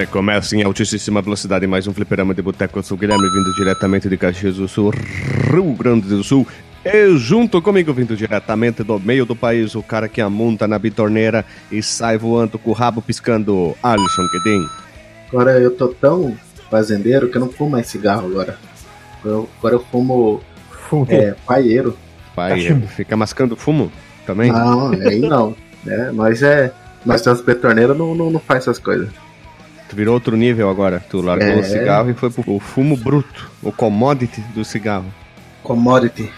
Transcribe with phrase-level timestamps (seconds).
[0.00, 2.78] Recomeça em altíssima velocidade mais um fliperama de boteco.
[2.78, 4.94] Eu sou o Guilherme, vindo diretamente de Caxias do Sul,
[5.52, 6.46] Rio Grande do Sul.
[6.82, 11.44] E junto comigo, vindo diretamente do meio do país, o cara que amonta na bitorneira
[11.70, 14.66] e sai voando com o rabo piscando, Alisson Guedin.
[15.28, 16.34] Agora eu tô tão
[16.70, 18.58] fazendeiro que eu não fumo mais cigarro agora.
[19.22, 20.40] Eu, agora eu fumo
[20.70, 21.94] Fumo é, paieiro.
[22.34, 22.86] Pai, Cachimbo.
[22.86, 23.92] fica mascando fumo
[24.24, 24.50] também?
[24.50, 25.54] Não, aí não.
[25.86, 26.72] É, nós é.
[27.04, 29.10] Nós temos betorneira, não, não, não faz essas coisas.
[29.90, 31.04] Tu virou outro nível agora.
[31.10, 31.56] Tu largou É.
[31.56, 35.06] o cigarro e foi pro fumo bruto, o commodity do cigarro.
[35.64, 36.30] Commodity.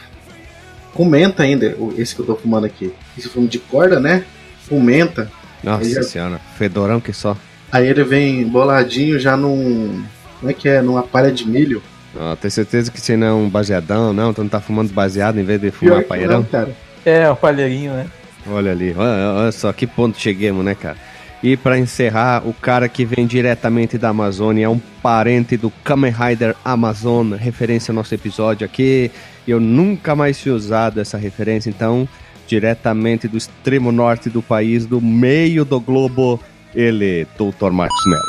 [0.94, 2.92] Com menta ainda, o- esse que eu tô fumando aqui.
[3.16, 4.24] Esse fumo de corda, né?
[4.68, 5.30] Com menta.
[5.62, 7.36] Nossa é- senhora, fedorão que só.
[7.70, 10.02] Aí ele vem boladinho já num.
[10.40, 10.82] Como é que é?
[10.82, 11.82] Numa palha de milho.
[12.18, 14.34] Ah, tem certeza que você não é um baseadão, não?
[14.34, 16.74] Tu não tá fumando baseado em vez de fumar não, cara.
[17.04, 18.06] É, o palheirinho, né?
[18.46, 20.96] Olha ali, olha, olha só que ponto cheguemos, né, cara?
[21.42, 26.12] E pra encerrar, o cara que vem diretamente da Amazônia é um parente do Kamen
[26.12, 29.10] Rider Amazon, referência ao nosso episódio aqui.
[29.46, 32.08] Eu nunca mais tinha usado essa referência, então,
[32.46, 36.38] diretamente do extremo norte do país, do meio do globo,
[36.72, 37.72] ele, Dr.
[37.72, 38.22] Marcos Mello.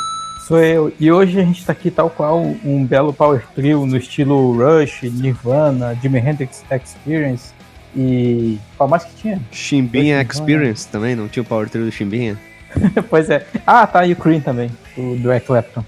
[0.48, 0.92] Sou eu.
[1.00, 5.04] E hoje a gente tá aqui tal qual um belo power trio no estilo Rush,
[5.04, 7.54] Nirvana, Jimi Hendrix Experience
[7.96, 9.40] e qual mais que tinha?
[9.52, 12.38] Chimbinha é, Experience também, não tinha o Power Trio do Chimbinha?
[13.10, 13.46] pois é.
[13.66, 15.84] Ah, tá, e o Cream também, o do Eric Clapton.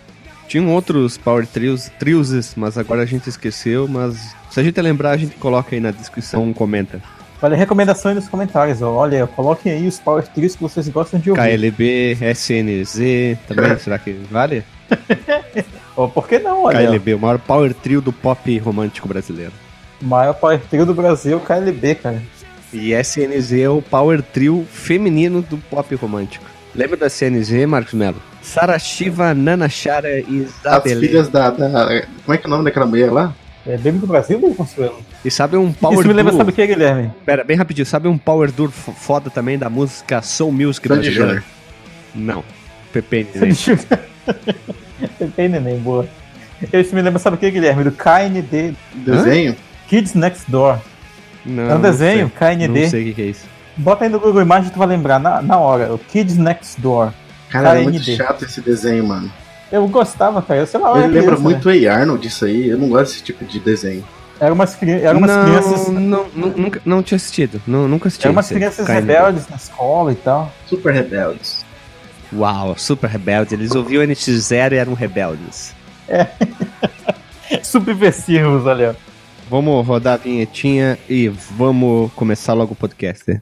[0.47, 5.11] Tinham outros Power Trios, Trios, mas agora a gente esqueceu, mas se a gente lembrar,
[5.11, 7.01] a gente coloca aí na descrição, comenta.
[7.41, 8.91] Olha, recomendação aí nos comentários, ó.
[8.91, 11.41] Olha, coloquem aí os power trios que vocês gostam de ouvir.
[11.41, 14.63] KLB, SNZ, também, será que vale?
[15.97, 16.87] Ó, por que não, olha?
[16.87, 19.51] KLB, o maior Power Trio do pop romântico brasileiro.
[20.01, 22.21] O maior power trio do Brasil, KLB, cara.
[22.73, 26.45] E SNZ é o Power Trio feminino do pop romântico.
[26.75, 28.21] Lembra da SNZ, Marcos Melo?
[28.41, 31.07] Sara Shiva, Nana Chara e As Isabelle.
[31.07, 33.33] filhas da, da- Como é que é o nome daquela mulher lá?
[33.65, 34.99] É bem do Brasil, ou Consuelo?
[35.23, 36.37] E sabe um Power Isso me lembra, Duo?
[36.39, 37.11] sabe o que, Guilherme?
[37.25, 41.09] Pera, bem rapidinho, sabe um Power Duo f- foda também da música Soul Music Sandy
[41.09, 41.43] brasileira?
[42.13, 42.43] Não.
[42.93, 43.55] Pepe Neném.
[45.35, 46.07] Tem neném, boa.
[46.71, 47.83] Esse me lembra, sabe o que, Guilherme?
[47.83, 49.55] Do KND, Desenho?
[49.87, 50.77] Kids Next Door.
[51.45, 52.55] Não, é um desenho, sei.
[52.67, 52.81] KND.
[52.83, 53.45] Não sei o que é isso.
[53.77, 55.93] Bota aí no Google Imagens tu vai lembrar na, na hora.
[55.93, 57.11] O Kids Next Door.
[57.49, 59.31] Cara, é muito chato esse desenho, mano.
[59.71, 60.61] Eu gostava, cara.
[60.61, 62.69] Eu sei lá, eu Ele era lembra criança, muito a Arnold disso aí.
[62.69, 64.01] Eu não gosto desse tipo de desenho.
[64.01, 64.07] né?
[64.39, 64.91] Eram umas, cri...
[64.91, 65.87] eram umas não, crianças.
[65.87, 67.61] Não, não, nunca, não tinha assistido.
[67.65, 68.25] Não, nunca assisti.
[68.25, 70.51] Eram umas esse crianças rebeldes na escola e tal.
[70.67, 71.65] Super rebeldes.
[72.33, 73.53] Uau, super rebeldes.
[73.53, 75.73] Eles ouviam NX0 e eram rebeldes.
[77.63, 78.95] Subversivos, olha.
[79.49, 83.41] Vamos rodar a vinhetinha e vamos começar logo o podcast.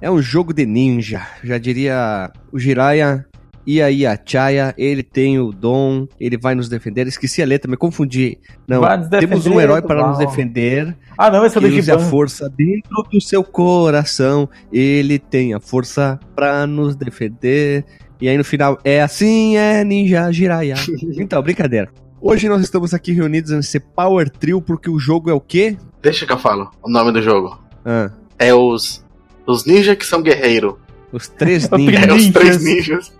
[0.00, 1.26] É um jogo de ninja.
[1.42, 3.24] Já diria o Jiraiya.
[3.66, 7.06] E aí a Chaya, ele tem o dom, ele vai nos defender.
[7.06, 8.36] Esqueci a letra, me confundi.
[8.68, 10.94] Não, temos um herói para nos defender.
[11.16, 14.46] Ah, não, esse é do use a força dentro do seu coração.
[14.70, 17.86] Ele tem a força pra nos defender.
[18.20, 20.76] E aí no final, é assim, é Ninja Jiraiya.
[21.16, 21.90] então, brincadeira.
[22.20, 25.76] Hoje nós estamos aqui reunidos nesse Power Trio porque o jogo é o quê?
[26.02, 27.58] Deixa que eu falo o nome do jogo.
[27.84, 29.03] Ah, É os.
[29.46, 30.78] Os ninjas que são guerreiro.
[31.12, 32.04] os três O ninjas.
[32.04, 33.12] É os três ninjas.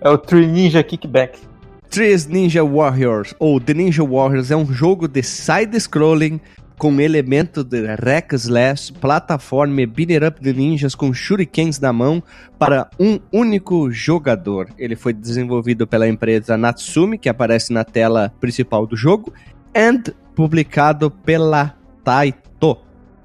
[0.00, 1.38] É o Tree Ninja Kickback.
[1.88, 6.40] Três Ninja Warriors, ou The Ninja Warriors, é um jogo de side-scrolling
[6.76, 12.20] com elemento de hack slash, plataforma e beat up de ninjas com shurikens na mão
[12.58, 14.68] para um único jogador.
[14.76, 19.32] Ele foi desenvolvido pela empresa Natsumi, que aparece na tela principal do jogo,
[19.76, 20.02] and
[20.34, 22.78] publicado pela Taito.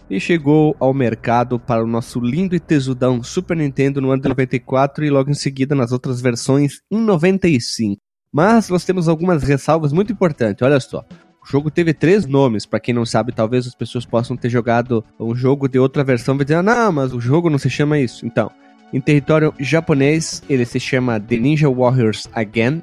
[0.09, 4.30] E chegou ao mercado para o nosso lindo e tesudão Super Nintendo no ano de
[4.30, 8.01] 94 e logo em seguida nas outras versões em 95.
[8.31, 11.04] Mas nós temos algumas ressalvas muito importantes, olha só.
[11.44, 15.04] O jogo teve três nomes, pra quem não sabe, talvez as pessoas possam ter jogado
[15.19, 18.00] um jogo de outra versão e dizer, ah, não, mas o jogo não se chama
[18.00, 18.25] isso.
[18.25, 18.51] Então,
[18.94, 22.81] em território japonês, ele se chama The Ninja Warriors Again.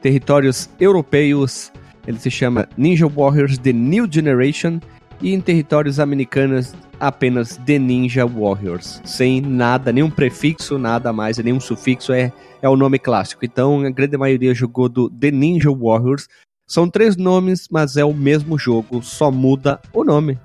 [0.00, 1.72] territórios europeus,
[2.06, 4.80] ele se chama Ninja Warriors The New Generation.
[5.22, 9.02] E em territórios americanos, apenas The Ninja Warriors.
[9.04, 12.32] Sem nada, nenhum prefixo, nada mais, nenhum sufixo, é,
[12.62, 13.44] é o nome clássico.
[13.44, 16.26] Então a grande maioria jogou do The Ninja Warriors.
[16.66, 20.38] São três nomes, mas é o mesmo jogo, só muda o nome.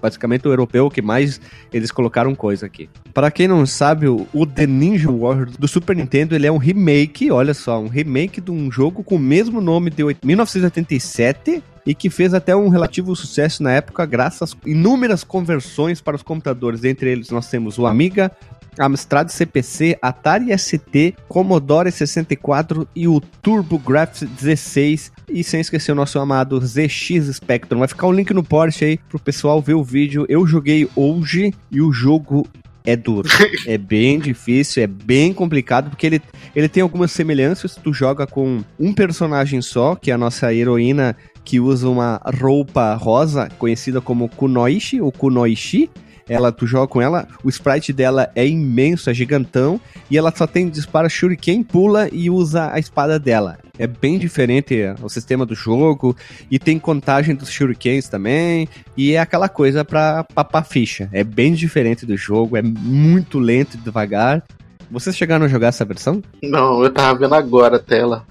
[0.00, 1.40] Basicamente o europeu que mais
[1.72, 2.88] eles colocaram coisa aqui.
[3.12, 6.56] Para quem não sabe, o, o The Ninja Warriors do Super Nintendo, ele é um
[6.56, 11.94] remake, olha só, um remake de um jogo com o mesmo nome de 1987 e
[11.94, 16.84] que fez até um relativo sucesso na época graças a inúmeras conversões para os computadores.
[16.84, 18.30] Entre eles nós temos o Amiga,
[18.78, 26.18] Amstrad CPC, Atari ST, Commodore 64 e o TurboGrafx 16 e sem esquecer o nosso
[26.18, 27.80] amado ZX Spectrum.
[27.80, 30.24] Vai ficar o um link no Porsche aí pro pessoal ver o vídeo.
[30.28, 32.46] Eu joguei hoje e o jogo
[32.84, 33.28] é duro.
[33.66, 36.22] é bem difícil, é bem complicado, porque ele,
[36.54, 37.76] ele tem algumas semelhanças.
[37.76, 42.94] Tu joga com um personagem só, que é a nossa heroína que usa uma roupa
[42.94, 45.90] rosa, conhecida como Kunoichi, ou Kunoichi,
[46.28, 49.80] ela, tu joga com ela, o sprite dela é imenso, é gigantão,
[50.10, 53.58] e ela só tem dispara shuriken, pula e usa a espada dela.
[53.78, 56.16] É bem diferente o sistema do jogo,
[56.50, 61.08] e tem contagem dos shurikens também, e é aquela coisa pra papar ficha.
[61.12, 64.42] É bem diferente do jogo, é muito lento e devagar.
[64.90, 66.22] Vocês chegaram a jogar essa versão?
[66.42, 68.26] Não, eu tava vendo agora a tela.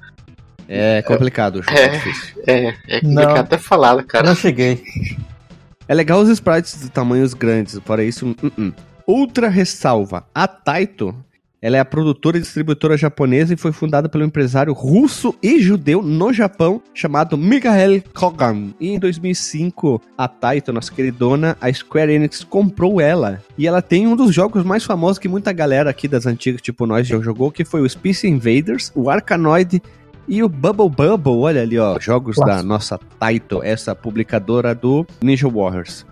[0.67, 2.43] É complicado o jogo, é, é difícil.
[2.47, 4.27] É, é complicado até falar, cara.
[4.27, 4.81] Não cheguei.
[5.87, 8.25] É legal os sprites de tamanhos grandes, para isso.
[8.41, 8.73] Uh -uh.
[9.05, 11.15] Outra ressalva: a Taito
[11.61, 16.01] ela é a produtora e distribuidora japonesa e foi fundada pelo empresário russo e judeu
[16.01, 18.71] no Japão chamado Mikhail Kogan.
[18.79, 23.43] E em 2005, a Taito, nossa queridona, a Square Enix comprou ela.
[23.55, 26.87] E ela tem um dos jogos mais famosos que muita galera aqui das antigas, tipo
[26.87, 29.83] nós, já jogou, que foi o Space Invaders, o Arkanoid
[30.31, 32.57] e o Bubble Bubble, olha ali, ó, jogos Clássico.
[32.57, 36.05] da nossa Taito, essa publicadora do Ninja Warriors.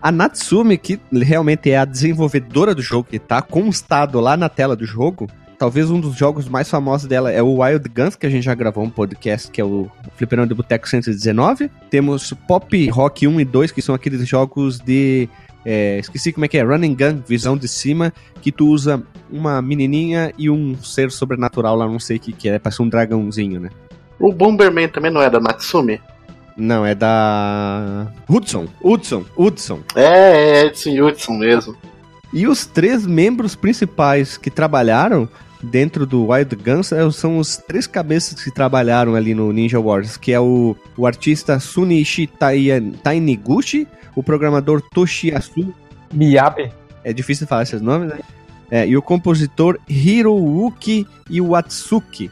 [0.00, 4.74] A Natsume, que realmente é a desenvolvedora do jogo, que tá constado lá na tela
[4.74, 5.28] do jogo,
[5.58, 8.54] talvez um dos jogos mais famosos dela é o Wild Guns, que a gente já
[8.54, 11.70] gravou um podcast, que é o Fliperão de Boteco 119.
[11.90, 15.28] Temos Pop Rock 1 e 2, que são aqueles jogos de
[15.68, 19.60] é, esqueci como é que é, Running Gun, visão de cima, que tu usa uma
[19.60, 23.58] menininha e um ser sobrenatural lá, não sei o que que é, parece um dragãozinho,
[23.58, 23.70] né?
[24.20, 26.00] O Bomberman também não é da Natsume?
[26.56, 29.80] Não, é da Hudson, Hudson, Hudson.
[29.96, 31.76] É, é Edson Hudson mesmo.
[32.32, 35.28] E os três membros principais que trabalharam
[35.60, 40.16] dentro do Wild Guns é, são os três cabeças que trabalharam ali no Ninja Wars,
[40.16, 42.28] que é o, o artista Sunichi
[43.02, 45.72] Tainiguchi, o programador Toshiyasu
[46.12, 46.72] Miyabe.
[47.04, 48.18] É difícil falar esses nomes, né?
[48.68, 52.30] É, e o compositor Hirouki Iwatsuki,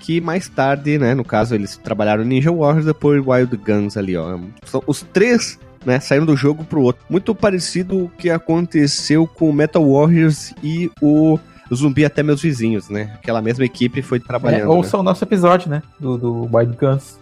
[0.00, 4.38] que mais tarde, né, no caso, eles trabalharam Ninja Warriors, depois Wild Guns ali, ó.
[4.64, 7.04] São os três, né, saíram do jogo pro outro.
[7.10, 11.38] Muito parecido o que aconteceu com Metal Warriors e o
[11.74, 13.12] Zumbi Até Meus Vizinhos, né?
[13.16, 14.62] Aquela mesma equipe foi trabalhando.
[14.62, 15.00] É, ouça né?
[15.00, 17.18] o nosso episódio, né, do, do Wild Guns.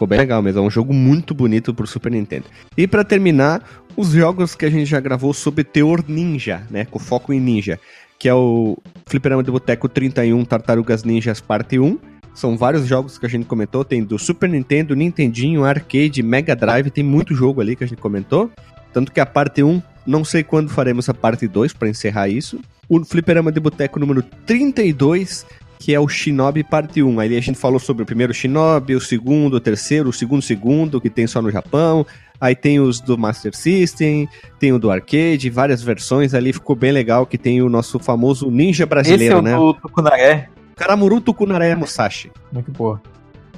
[0.00, 2.46] Ficou bem legal mesmo, é um jogo muito bonito pro Super Nintendo.
[2.74, 3.62] E para terminar,
[3.94, 7.78] os jogos que a gente já gravou sobre teor ninja, né, com foco em ninja,
[8.18, 11.98] que é o Fliperama de Boteco 31 Tartarugas Ninjas Parte 1.
[12.32, 16.90] São vários jogos que a gente comentou, tem do Super Nintendo, Nintendinho, Arcade, Mega Drive,
[16.90, 18.50] tem muito jogo ali que a gente comentou.
[18.94, 22.58] Tanto que a parte 1, não sei quando faremos a parte 2 para encerrar isso.
[22.88, 25.44] O Fliperama de Boteco número 32
[25.80, 27.20] que é o Shinobi Parte 1.
[27.20, 31.00] Aí a gente falou sobre o primeiro Shinobi, o segundo, o terceiro, o segundo segundo,
[31.00, 32.06] que tem só no Japão.
[32.38, 36.92] Aí tem os do Master System, tem o do arcade, várias versões ali, ficou bem
[36.92, 39.78] legal, que tem o nosso famoso ninja brasileiro, Esse é o né?
[39.80, 40.48] Tukunaré.
[40.76, 42.30] Karamuru Tukunaré Musashi.
[42.52, 43.00] Muito boa.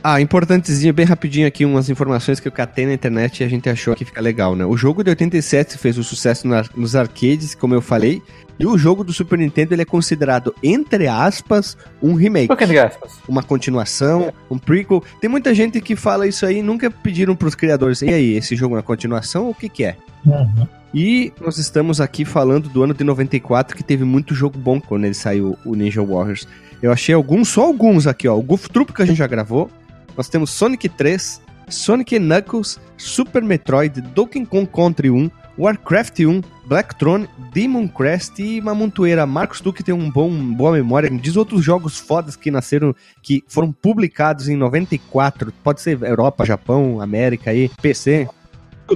[0.04, 3.70] Ah, importantezinho, bem rapidinho aqui, umas informações que eu catei na internet e a gente
[3.70, 4.64] achou que fica legal, né?
[4.64, 8.20] O jogo de 87 fez o sucesso na, nos arcades, como eu falei,
[8.58, 12.48] e o jogo do Super Nintendo ele é considerado, entre aspas, um remake.
[12.48, 13.12] Por que entre aspas?
[13.28, 15.04] Uma continuação, um prequel.
[15.20, 18.56] Tem muita gente que fala isso aí e nunca pediram pros criadores, e aí, esse
[18.56, 19.96] jogo é uma continuação ou o que que é?
[20.26, 20.66] Uhum.
[20.92, 25.04] E nós estamos aqui falando do ano de 94, que teve muito jogo bom quando
[25.04, 26.46] ele saiu, o Ninja Warriors.
[26.82, 28.36] Eu achei alguns, só alguns aqui, ó.
[28.36, 29.70] O Goof Troop que a gente já gravou,
[30.16, 36.94] nós temos Sonic 3, Sonic Knuckles, Super Metroid, Donkey Kong Country 1, Warcraft 1, Black
[36.96, 39.26] Throne, Demon Crest e uma montoeira.
[39.26, 41.10] Marcos Duque tem um bom, boa memória.
[41.10, 45.52] Diz outros jogos fodas que nasceram, que foram publicados em 94.
[45.62, 48.28] Pode ser Europa, Japão, América aí, PC.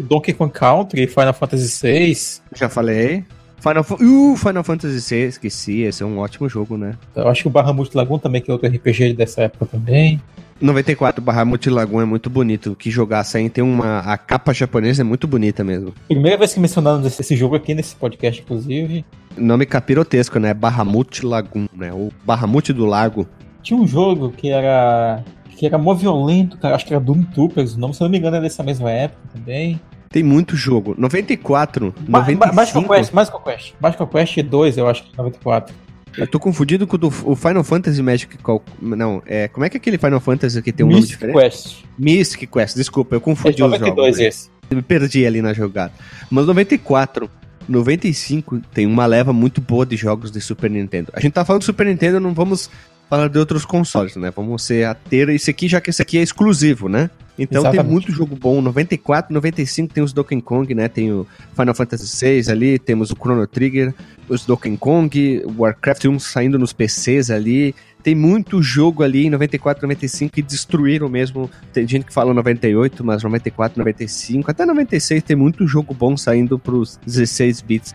[0.00, 2.16] Donkey Kong Country, Final Fantasy VI.
[2.54, 3.24] Já falei.
[3.58, 5.80] Final, uh, Final Fantasy VI, esqueci.
[5.82, 6.94] Esse é um ótimo jogo, né?
[7.14, 10.20] Eu acho que o Bahamut Lagoon também, que é outro RPG dessa época também.
[10.60, 12.74] 94 Bahamut Lagoon é muito bonito.
[12.74, 13.98] Que jogar sem tem uma.
[14.00, 15.92] A capa japonesa é muito bonita mesmo.
[16.08, 19.04] Primeira vez que mencionamos esse, esse jogo aqui nesse podcast, inclusive.
[19.36, 20.54] Nome capirotesco, né?
[20.54, 21.92] Bahamut Lagoon, né?
[21.92, 23.26] O Bahamut do Lago.
[23.62, 25.22] Tinha um jogo que era.
[25.50, 26.74] que era mó violento, cara.
[26.74, 29.20] Acho que era Doom Troopers, o nome, se não me engano, é dessa mesma época
[29.34, 29.78] também.
[30.08, 30.94] Tem muito jogo.
[30.96, 32.46] 94, Ma- 95.
[32.46, 33.74] Ma- Magical Quest, Magical Quest.
[33.80, 35.74] Magical Quest 2, eu acho que é 94.
[36.16, 38.38] Eu tô confundido com o, do, o Final Fantasy Magic.
[38.38, 41.18] Qual, não, é, como é que é aquele Final Fantasy que tem um nome Mystic
[41.18, 41.38] diferente?
[41.38, 41.84] Quest.
[41.98, 43.80] Mystic Quest, desculpa, eu confundi os jogos.
[43.80, 44.24] 92 né?
[44.26, 44.48] esse.
[44.70, 45.92] Me perdi ali na jogada.
[46.30, 47.30] Mas 94,
[47.68, 51.12] 95 tem uma leva muito boa de jogos de Super Nintendo.
[51.12, 52.70] A gente tá falando de Super Nintendo, não vamos
[53.08, 54.32] falar de outros consoles, né?
[54.34, 57.10] Vamos ser a ter esse aqui, já que esse aqui é exclusivo, né?
[57.38, 57.92] Então tem Exatamente.
[57.92, 58.62] muito jogo bom.
[58.62, 60.88] 94, 95 tem os Donkey Kong, né?
[60.88, 63.94] Tem o Final Fantasy VI ali, temos o Chrono Trigger,
[64.28, 67.74] os Donkey Kong, Warcraft 1 saindo nos PCs ali.
[68.02, 71.50] Tem muito jogo ali em 94, 95 que destruíram mesmo.
[71.72, 76.58] Tem gente que fala 98, mas 94, 95, até 96 tem muito jogo bom saindo
[76.58, 77.94] pros 16 bits.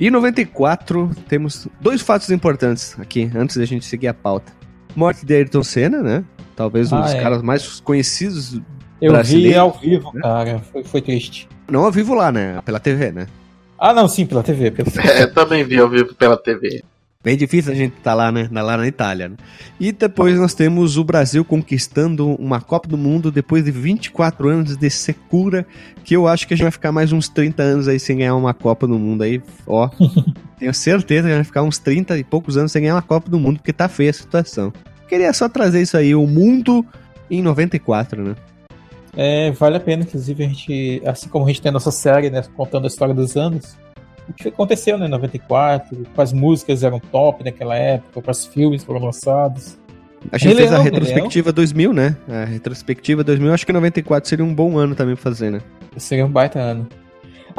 [0.00, 4.50] E em 94 temos dois fatos importantes aqui, antes da gente seguir a pauta.
[4.96, 6.24] Morte de Ayrton Senna, né?
[6.56, 7.22] Talvez um Ah, dos é.
[7.22, 8.58] caras mais conhecidos,
[9.00, 10.20] Eu vi ao vivo, né?
[10.22, 10.58] cara.
[10.72, 11.48] Foi, foi triste.
[11.70, 12.60] não ao vivo lá, né?
[12.64, 13.26] Pela TV, né?
[13.78, 14.70] Ah, não, sim, pela TV.
[14.70, 14.88] Pela...
[15.06, 16.82] É, também vi ao vivo pela TV.
[17.22, 18.48] Bem difícil a gente estar lá, né?
[18.50, 19.28] Na- Lá na Itália.
[19.28, 19.36] Né?
[19.78, 24.74] E depois nós temos o Brasil conquistando uma Copa do Mundo depois de 24 anos
[24.74, 25.66] de secura,
[26.02, 28.34] que eu acho que a gente vai ficar mais uns 30 anos aí sem ganhar
[28.36, 29.90] uma Copa do Mundo aí, ó.
[30.58, 33.02] Tenho certeza que a gente vai ficar uns 30 e poucos anos sem ganhar uma
[33.02, 34.72] Copa do Mundo, porque tá feia a situação.
[35.06, 36.84] Queria só trazer isso aí, o mundo
[37.30, 38.34] em 94, né?
[39.14, 42.30] É, vale a pena, inclusive, a gente, assim como a gente tem a nossa série,
[42.30, 43.76] né, contando a história dos anos,
[44.30, 49.04] o que aconteceu, né, em 94, quais músicas eram top naquela época, quais filmes foram
[49.04, 49.78] lançados.
[50.30, 52.16] A gente fez a retrospectiva 2000, né?
[52.28, 55.60] A retrospectiva 2000, acho que 94 seria um bom ano também pra fazer, né?
[55.96, 56.86] Seria um baita ano.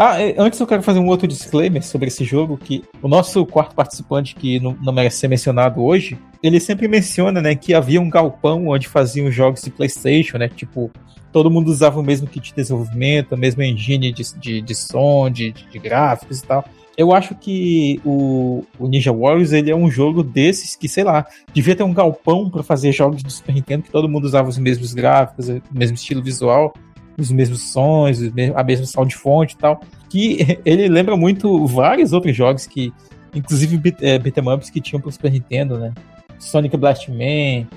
[0.04, 3.46] Ah, é, antes eu quero fazer um outro disclaimer sobre esse jogo, que o nosso
[3.46, 8.02] quarto participante, que não, não merece ser mencionado hoje, ele sempre menciona, né, que havia
[8.02, 10.90] um galpão onde faziam jogos de Playstation, né, tipo,
[11.32, 15.30] todo mundo usava o mesmo kit de desenvolvimento, a mesma engine de, de, de som,
[15.30, 16.66] de, de gráficos e tal.
[16.98, 21.28] Eu acho que o, o Ninja Warriors, ele é um jogo desses que, sei lá,
[21.54, 24.58] devia ter um galpão para fazer jogos do Super Nintendo, que todo mundo usava os
[24.58, 26.74] mesmos gráficos, o mesmo estilo visual,
[27.18, 28.20] os mesmos sons,
[28.56, 29.82] a mesma sound fonte e tal.
[30.10, 32.92] Que ele lembra muito vários outros jogos que,
[33.36, 35.94] inclusive beat, é, beat'em ups que tinham pro Super Nintendo, né?
[36.40, 37.68] Sonic Blast Man,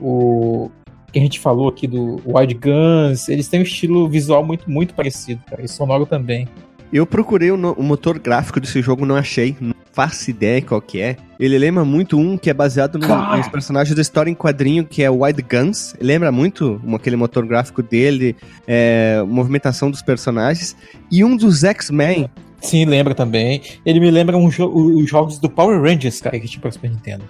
[0.00, 0.70] o
[1.12, 4.94] que a gente falou aqui do Wild Guns, eles têm um estilo visual muito, muito
[4.94, 6.48] parecido, cara, e sonoro também.
[6.92, 9.56] Eu procurei o, no- o motor gráfico desse jogo, não achei.
[9.94, 11.16] Faço ideia qual que é.
[11.38, 15.02] Ele lembra muito um que é baseado no, nos personagens da história em quadrinho, que
[15.04, 15.94] é Wild Guns.
[16.00, 18.34] Lembra muito um- aquele motor gráfico dele,
[18.66, 20.76] é, movimentação dos personagens.
[21.12, 22.28] E um dos X-Men.
[22.60, 23.62] Sim, lembra também.
[23.86, 26.90] Ele me lembra um jo os jogos do Power Rangers, cara, que tinha pro Super
[26.90, 27.24] Nintendo.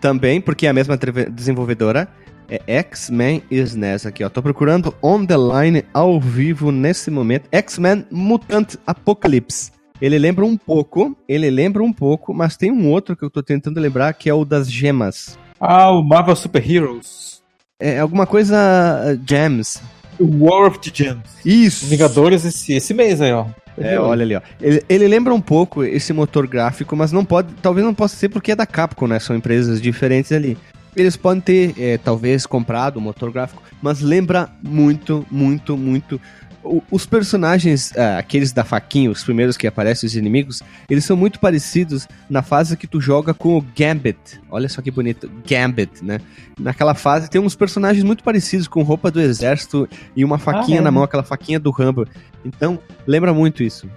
[0.00, 0.98] Também, porque é a mesma
[1.30, 2.08] desenvolvedora.
[2.48, 4.28] É X-Men SNES aqui, ó.
[4.28, 7.48] Tô procurando on the line ao vivo nesse momento.
[7.52, 9.72] X-Men Mutant Apocalypse.
[10.00, 13.42] Ele lembra um pouco, ele lembra um pouco, mas tem um outro que eu tô
[13.42, 15.38] tentando lembrar que é o das gemas.
[15.58, 17.42] Ah, o Marvel Super Heroes.
[17.78, 19.82] É alguma coisa uh, Gems.
[20.18, 21.22] War of the Gems.
[21.44, 21.86] Isso.
[21.86, 23.46] Vingadores esse, esse mês aí, ó.
[23.78, 24.40] É, olha ali, ó.
[24.60, 28.30] Ele, ele lembra um pouco esse motor gráfico, mas não pode, talvez não possa ser
[28.30, 29.18] porque é da Capcom, né?
[29.18, 30.56] São empresas diferentes ali.
[30.94, 36.18] Eles podem ter, é, talvez, comprado o motor gráfico, mas lembra muito, muito, muito.
[36.66, 41.16] O- os personagens, ah, aqueles da faquinha, os primeiros que aparecem, os inimigos, eles são
[41.16, 44.18] muito parecidos na fase que tu joga com o Gambit.
[44.50, 46.20] Olha só que bonito, Gambit, né?
[46.60, 50.80] Naquela fase tem uns personagens muito parecidos, com roupa do exército e uma faquinha é?
[50.80, 52.06] na mão, aquela faquinha do Rambo.
[52.44, 53.88] Então, lembra muito isso.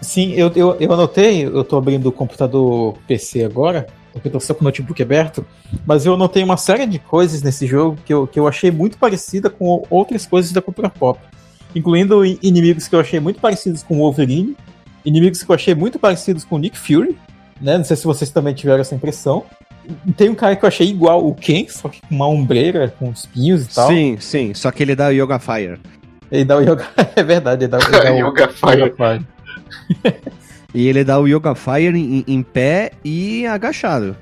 [0.00, 4.40] Sim, eu, eu, eu anotei, eu tô abrindo o computador PC agora, porque eu tô
[4.40, 5.46] só com o notebook aberto,
[5.86, 8.98] mas eu anotei uma série de coisas nesse jogo que eu, que eu achei muito
[8.98, 11.18] parecida com outras coisas da cultura pop.
[11.74, 14.56] Incluindo inimigos que eu achei muito parecidos com o Wolverine,
[15.04, 17.16] inimigos que eu achei muito parecidos com o Nick Fury,
[17.60, 17.78] né?
[17.78, 19.44] Não sei se vocês também tiveram essa impressão.
[20.16, 23.10] Tem um cara que eu achei igual o Ken, só que com uma ombreira, com
[23.10, 23.88] espinhos e tal.
[23.88, 25.78] Sim, sim, só que ele dá o Yoga Fire.
[26.30, 26.86] Ele dá o Yoga.
[27.16, 28.82] É verdade, ele dá, ele dá o Yoga Fire.
[28.82, 30.14] Yoga Fire.
[30.74, 34.16] E ele dá o Yoga Fire em, em pé e agachado.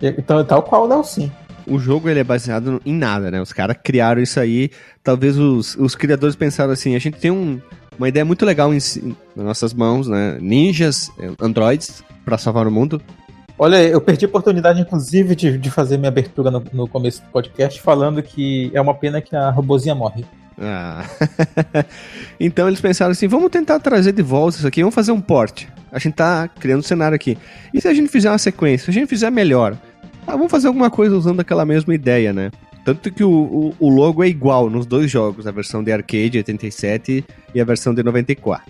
[0.00, 1.30] Então, tal qual o Nelson.
[1.66, 3.40] O jogo ele é baseado em nada, né?
[3.40, 4.70] Os caras criaram isso aí.
[5.02, 7.60] Talvez os, os criadores pensaram assim: a gente tem um-
[7.98, 8.78] uma ideia muito legal em,
[9.34, 10.38] nas nossas mãos, né?
[10.40, 13.00] Ninjas, eh, androids, pra salvar o mundo.
[13.58, 17.28] Olha, eu perdi a oportunidade, inclusive, de, de fazer minha abertura no, no começo do
[17.30, 20.24] podcast falando que é uma pena que a robozinha morre.
[20.60, 21.04] Ah.
[22.38, 25.68] então eles pensaram assim: vamos tentar trazer de volta isso aqui, vamos fazer um porte.
[25.90, 27.38] A gente tá criando um cenário aqui.
[27.72, 28.84] E se a gente fizer uma sequência?
[28.86, 29.76] Se a gente fizer melhor?
[30.26, 32.50] Ah, vamos fazer alguma coisa usando aquela mesma ideia, né?
[32.84, 36.38] Tanto que o, o, o logo é igual nos dois jogos, a versão de arcade
[36.38, 38.64] 87 e a versão de 94.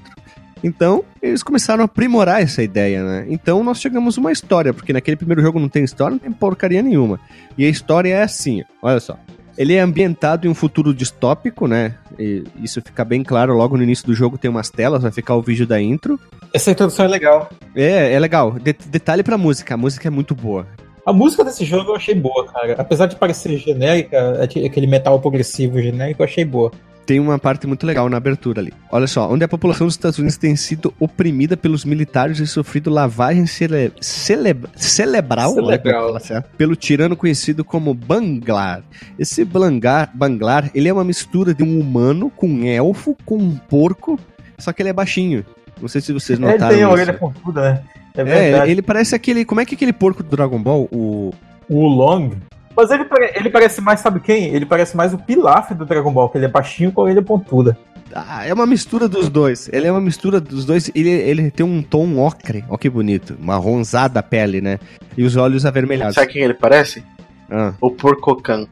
[0.65, 3.27] Então, eles começaram a aprimorar essa ideia, né?
[3.29, 6.33] Então, nós chegamos a uma história, porque naquele primeiro jogo não tem história, não tem
[6.33, 7.21] porcaria nenhuma.
[7.59, 9.19] E a história é assim, olha só.
[9.57, 11.95] Ele é ambientado em um futuro distópico, né?
[12.19, 15.35] E isso fica bem claro logo no início do jogo, tem umas telas, vai ficar
[15.35, 16.19] o vídeo da intro.
[16.53, 17.51] Essa introdução é legal.
[17.75, 18.53] É, é legal.
[18.53, 20.67] De detalhe pra música, a música é muito boa.
[21.07, 22.75] A música desse jogo eu achei boa, cara.
[22.77, 26.73] Apesar de parecer genérica, aquele metal progressivo genérico, eu achei boa
[27.07, 28.73] tem uma parte muito legal na abertura ali.
[28.91, 32.91] Olha só, onde a população dos Estados Unidos tem sido oprimida pelos militares e sofrido
[32.91, 36.19] lavagem cere cele cerebral, cerebral.
[36.59, 38.83] pelo tirano conhecido como Banglar.
[39.17, 43.57] Esse Banglar, Banglar, ele é uma mistura de um humano com um elfo com um
[43.57, 44.19] porco,
[44.59, 45.47] só que ele é baixinho.
[45.81, 46.67] Não sei se vocês notaram.
[46.67, 47.83] Ele tem a orelha pontuda, né?
[48.17, 49.45] É, é, ele parece aquele.
[49.45, 50.89] Como é que aquele porco do Dragon Ball?
[50.93, 51.33] O.
[51.69, 52.31] O Long?
[52.77, 53.05] Mas ele,
[53.35, 54.55] ele parece mais, sabe quem?
[54.55, 57.23] Ele parece mais o Pilaf do Dragon Ball, que ele é baixinho com a orelha
[57.23, 57.77] pontuda.
[58.15, 59.69] Ah, é uma mistura dos dois.
[59.73, 60.91] Ele é uma mistura dos dois.
[60.95, 62.65] Ele, ele tem um tom ocre.
[62.69, 63.37] Ó que bonito.
[63.41, 64.79] Marronzada a pele, né?
[65.17, 66.15] E os olhos avermelhados.
[66.15, 67.03] Sabe quem ele parece?
[67.51, 67.75] Ah.
[67.81, 68.67] O Porcocan.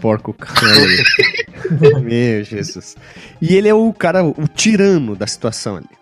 [0.00, 0.46] Porcocan.
[2.02, 2.96] Meu Jesus.
[3.40, 5.97] E ele é o cara, o tirano da situação ali.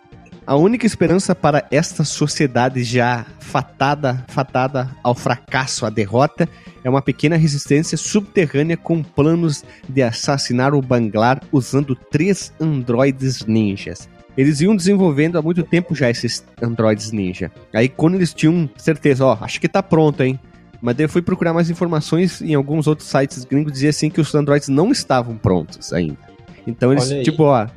[0.47, 6.47] A única esperança para esta sociedade já fatada, fatada ao fracasso, à derrota,
[6.85, 14.07] é uma pequena resistência subterrânea com planos de assassinar o Banglar usando três androides ninjas.
[14.37, 17.51] Eles iam desenvolvendo há muito tempo já esses androides ninja.
[17.73, 20.39] Aí quando eles tinham certeza, ó, acho que tá pronto, hein?
[20.81, 24.21] Mas daí eu fui procurar mais informações em alguns outros sites gringos dizia assim que
[24.21, 26.17] os androides não estavam prontos ainda.
[26.65, 27.67] Então eles, tipo, ó,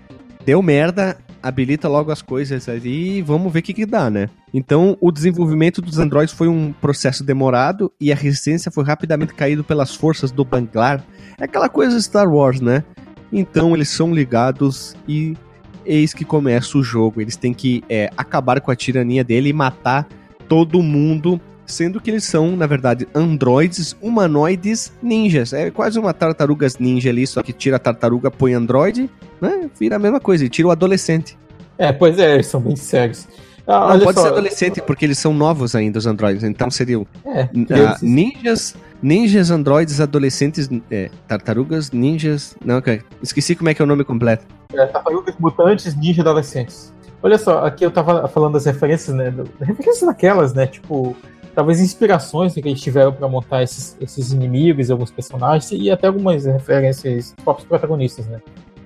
[0.47, 4.29] deu merda, habilita logo as coisas ali e vamos ver o que, que dá, né?
[4.53, 9.65] Então, o desenvolvimento dos androids foi um processo demorado e a resistência foi rapidamente caído
[9.65, 11.05] pelas forças do Banglar.
[11.39, 12.85] É aquela coisa Star Wars, né?
[13.33, 15.37] Então, eles são ligados e
[15.85, 17.21] eis que começa o jogo.
[17.21, 20.07] Eles têm que é, acabar com a tirania dele e matar
[20.49, 25.53] todo mundo sendo que eles são, na verdade, androides humanoides ninjas.
[25.53, 29.09] É quase uma tartarugas ninja ali, só que tira a tartaruga, põe androide,
[29.41, 29.71] né?
[29.79, 31.39] Vira a mesma coisa, e tira o adolescente.
[31.79, 33.27] É, pois é, eles são bem sérios.
[33.67, 36.43] Ah, não, pode só, ser adolescente, porque eles são novos ainda, os androides.
[36.43, 42.57] Então seriam é, uh, ninjas, ninjas, androides, adolescentes, é, tartarugas, ninjas.
[42.65, 43.01] Não, okay.
[43.23, 44.45] esqueci como é que é o nome completo.
[44.73, 46.93] É, tartarugas mutantes, ninja adolescentes.
[47.23, 49.33] Olha só, aqui eu tava falando das referências, né?
[49.61, 50.67] Referências naquelas, né?
[50.67, 51.15] Tipo,
[51.55, 56.45] talvez inspirações que eles tiveram para montar esses, esses inimigos alguns personagens e até algumas
[56.45, 58.41] referências próprios protagonistas, né?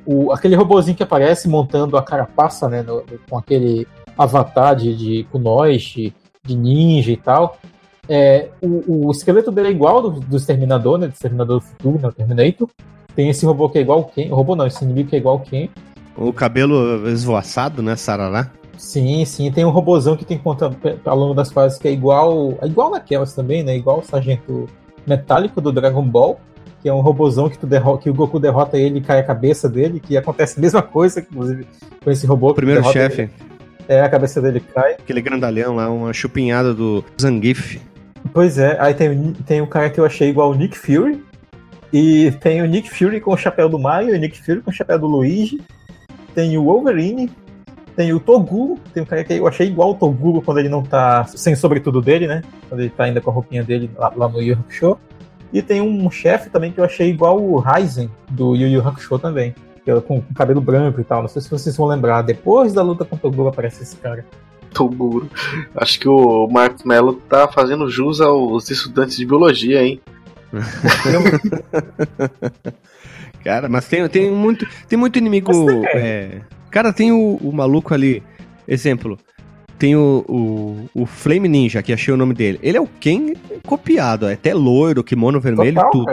[0.07, 3.87] O, aquele robozinho que aparece montando a carapaça, né, no, com aquele
[4.19, 7.57] avatar de, de Kunoichi, de ninja e tal.
[8.07, 11.99] É, o, o esqueleto dele é igual do, do Exterminador, né, do Exterminador do Futuro,
[12.03, 12.69] né, Terminator.
[13.17, 15.69] Tem esse robô que é igual o robô não, esse inimigo que é igual Ken.
[16.17, 18.51] O cabelo esvoaçado, né, Sarará?
[18.77, 19.51] Sim, sim.
[19.51, 20.71] Tem um robozão que tem conta
[21.05, 22.59] ao longo das fases que é igual.
[22.61, 23.77] É igual naquelas também, né?
[23.77, 24.69] Igual o sargento
[25.07, 26.41] metálico do Dragon Ball.
[26.83, 29.23] Que é um robozão que, tu derrota, que o Goku derrota ele e cai a
[29.23, 31.67] cabeça dele, que acontece a mesma coisa, inclusive,
[32.03, 32.51] com esse robô.
[32.51, 33.31] O primeiro chefe.
[33.89, 34.93] É, a cabeça dele cai.
[34.93, 37.81] Aquele grandalhão lá, uma chupinhada do Zangief.
[38.35, 41.23] Pois é, aí tem, tem um cara que eu achei igual o Nick Fury.
[41.91, 44.75] E tem o Nick Fury com o chapéu do Mario, o Nick Fury com o
[44.75, 45.63] chapéu do Luigi.
[46.35, 47.31] Tem o Wolverine
[47.97, 50.83] tem o Toguro, tem um cara que eu achei igual o Toguro quando ele não
[50.83, 52.43] tá sem sobretudo dele, né?
[52.69, 54.99] Quando ele tá ainda com a roupinha dele lá, lá no Yu Yu Hakusho.
[55.53, 59.19] E tem um chefe também que eu achei igual o Ryzen do Yu Yu Hakusho
[59.19, 59.55] também.
[59.87, 61.23] É com, com cabelo branco e tal.
[61.23, 62.23] Não sei se vocês vão lembrar.
[62.23, 64.25] Depois da luta com o Toguro aparece esse cara.
[64.73, 65.29] Toguro.
[65.77, 70.01] Acho que o Marcos Mello tá fazendo jus aos estudantes de biologia, hein?
[73.45, 75.53] cara, mas tem, tem, muito, tem muito inimigo.
[75.87, 76.41] É,
[76.75, 78.21] Cara, tem o, o maluco ali,
[78.67, 79.17] exemplo,
[79.79, 82.59] tem o, o, o, Flame Ninja, que achei o nome dele.
[82.61, 83.35] Ele é o Ken
[83.65, 86.13] copiado, é até loiro, kimono vermelho e tudo.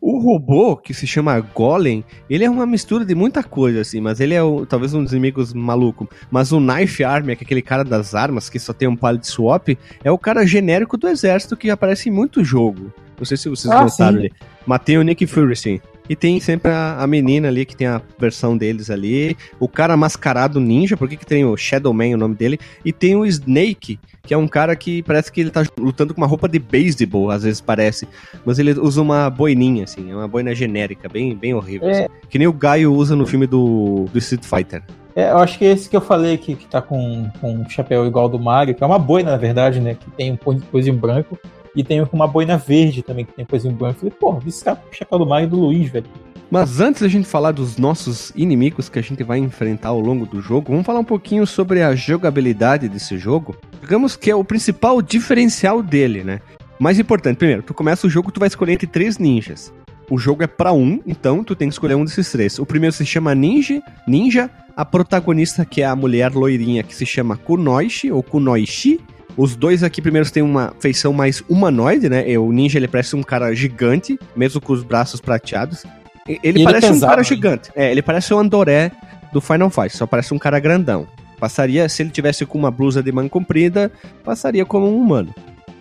[0.00, 4.20] O robô, que se chama Golem, ele é uma mistura de muita coisa, assim, mas
[4.20, 6.08] ele é o, talvez um dos inimigos maluco.
[6.30, 9.26] Mas o Knife Army, que é aquele cara das armas, que só tem um pallet
[9.26, 9.70] swap,
[10.04, 12.92] é o cara genérico do exército que aparece em muito jogo.
[13.18, 14.32] Não sei se vocês ah, notaram ele.
[14.64, 15.80] Matei o Nick Fury, sim.
[16.08, 19.36] E tem sempre a, a menina ali que tem a versão deles ali.
[19.58, 22.58] O cara mascarado ninja, por que, que tem o Shadow Man, o nome dele?
[22.84, 26.20] E tem o Snake, que é um cara que parece que ele tá lutando com
[26.20, 28.08] uma roupa de beisebol, às vezes parece.
[28.44, 31.88] Mas ele usa uma boininha, assim, é uma boina genérica, bem, bem horrível.
[31.88, 31.92] É.
[31.92, 32.08] assim.
[32.28, 34.82] Que nem o Gaio usa no filme do, do Street Fighter.
[35.14, 38.06] É, eu acho que esse que eu falei aqui, que tá com, com um chapéu
[38.06, 39.94] igual do Mario, que é uma boina, na verdade, né?
[39.94, 41.38] Que tem um coisinho branco.
[41.74, 43.96] E tem uma boina verde também, que tem coisinho branco.
[43.96, 46.06] Eu falei, porra, esse cara chapéu do Mario e do Luiz, velho.
[46.50, 50.26] Mas antes da gente falar dos nossos inimigos que a gente vai enfrentar ao longo
[50.26, 53.56] do jogo, vamos falar um pouquinho sobre a jogabilidade desse jogo.
[53.80, 56.40] Digamos que é o principal diferencial dele, né?
[56.78, 59.72] Mais importante, primeiro, tu começa o jogo, tu vai escolher entre três ninjas.
[60.10, 62.58] O jogo é pra um, então tu tem que escolher um desses três.
[62.58, 67.06] O primeiro se chama Ninja, Ninja, a protagonista que é a mulher loirinha que se
[67.06, 69.00] chama Kunoichi ou Kunoichi.
[69.36, 72.28] Os dois aqui primeiros têm uma feição mais humanoide, né?
[72.30, 75.84] E O ninja ele parece um cara gigante, mesmo com os braços prateados.
[76.28, 77.26] E- Ele E ele é parece um pesado, cara hein?
[77.28, 77.70] gigante.
[77.74, 78.92] É, ele parece o Andoré
[79.32, 81.06] do Final Fight, só parece um cara grandão.
[81.40, 83.90] Passaria, se ele tivesse com uma blusa de manga comprida,
[84.22, 85.34] passaria como um humano.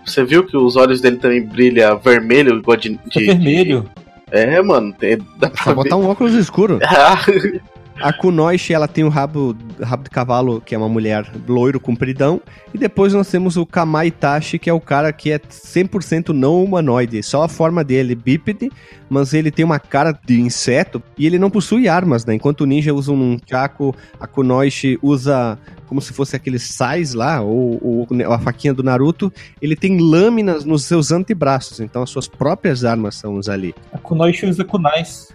[0.06, 2.96] Você viu que os olhos dele também brilham vermelho, igual de.
[2.96, 3.88] Tá de- vermelho.
[4.32, 5.76] É, mano, tem- dá pra Só ver.
[5.76, 6.80] botar um óculos escuro.
[8.02, 12.42] A Kunoichi, ela tem o rabo, rabo de cavalo, que é uma mulher loiro compridão.
[12.74, 16.64] E depois nós temos o Kamai Itachi, que é o cara que é 100% não
[16.64, 17.22] humanoide.
[17.22, 18.72] Só a forma dele, bípede,
[19.08, 22.34] mas ele tem uma cara de inseto e ele não possui armas, né?
[22.34, 27.42] Enquanto o ninja usa um chaco, a Kunoichi usa como se fosse aqueles sais lá,
[27.42, 29.32] ou, ou a faquinha do Naruto.
[29.62, 33.76] Ele tem lâminas nos seus antebraços, então as suas próprias armas são os ali.
[33.94, 35.30] A Kunoichi usa kunais.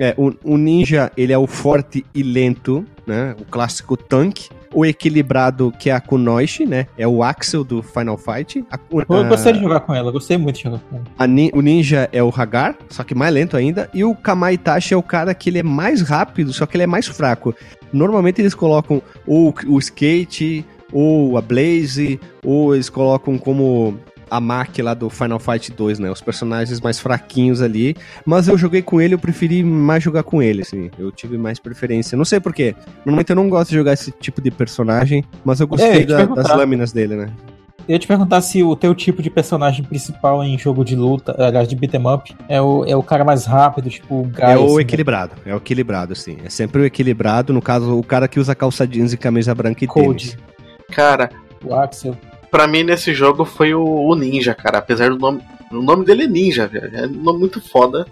[0.00, 3.36] É, o, o ninja, ele é o forte e lento, né?
[3.38, 4.48] O clássico tanque.
[4.72, 6.86] O equilibrado, que é a Kunoichi, né?
[6.96, 8.64] É o Axel do Final Fight.
[8.70, 11.04] A, Eu gostei de jogar com ela, gostei muito de jogar com ela.
[11.18, 11.24] a
[11.56, 13.90] o ninja é o Hagar, só que mais lento ainda.
[13.92, 16.84] E o Kamai Itachi é o cara que ele é mais rápido, só que ele
[16.84, 17.52] é mais fraco.
[17.92, 23.98] Normalmente eles colocam ou o skate, ou a Blaze, ou eles colocam como
[24.30, 26.10] a Maki lá do Final Fight 2, né?
[26.10, 27.96] Os personagens mais fraquinhos ali.
[28.24, 30.90] Mas eu joguei com ele, eu preferi mais jogar com ele, assim.
[30.98, 32.16] Eu tive mais preferência.
[32.16, 32.74] Não sei porquê.
[33.04, 35.92] Normalmente eu não gosto de jogar esse tipo de personagem, mas eu É, eu gostei
[36.00, 37.30] ia te da- das lâminas dele, né?
[37.88, 41.34] Eu ia te perguntar se o teu tipo de personagem principal em jogo de luta,
[41.36, 44.34] aliás, de beat'em up, é o, é o cara mais rápido, tipo o Guy.
[44.42, 44.82] É o assim, né?
[44.82, 46.36] equilibrado, é o equilibrado, sim.
[46.44, 49.82] É sempre o equilibrado, no caso, o cara que usa calça jeans e camisa branca
[49.82, 50.38] e Cold, tênis.
[50.92, 51.30] cara,
[51.64, 52.16] o Axel.
[52.50, 54.78] Pra mim nesse jogo foi o, o Ninja, cara.
[54.78, 55.40] Apesar do nome.
[55.70, 56.90] O nome dele é Ninja, velho.
[56.92, 58.06] É um nome muito foda.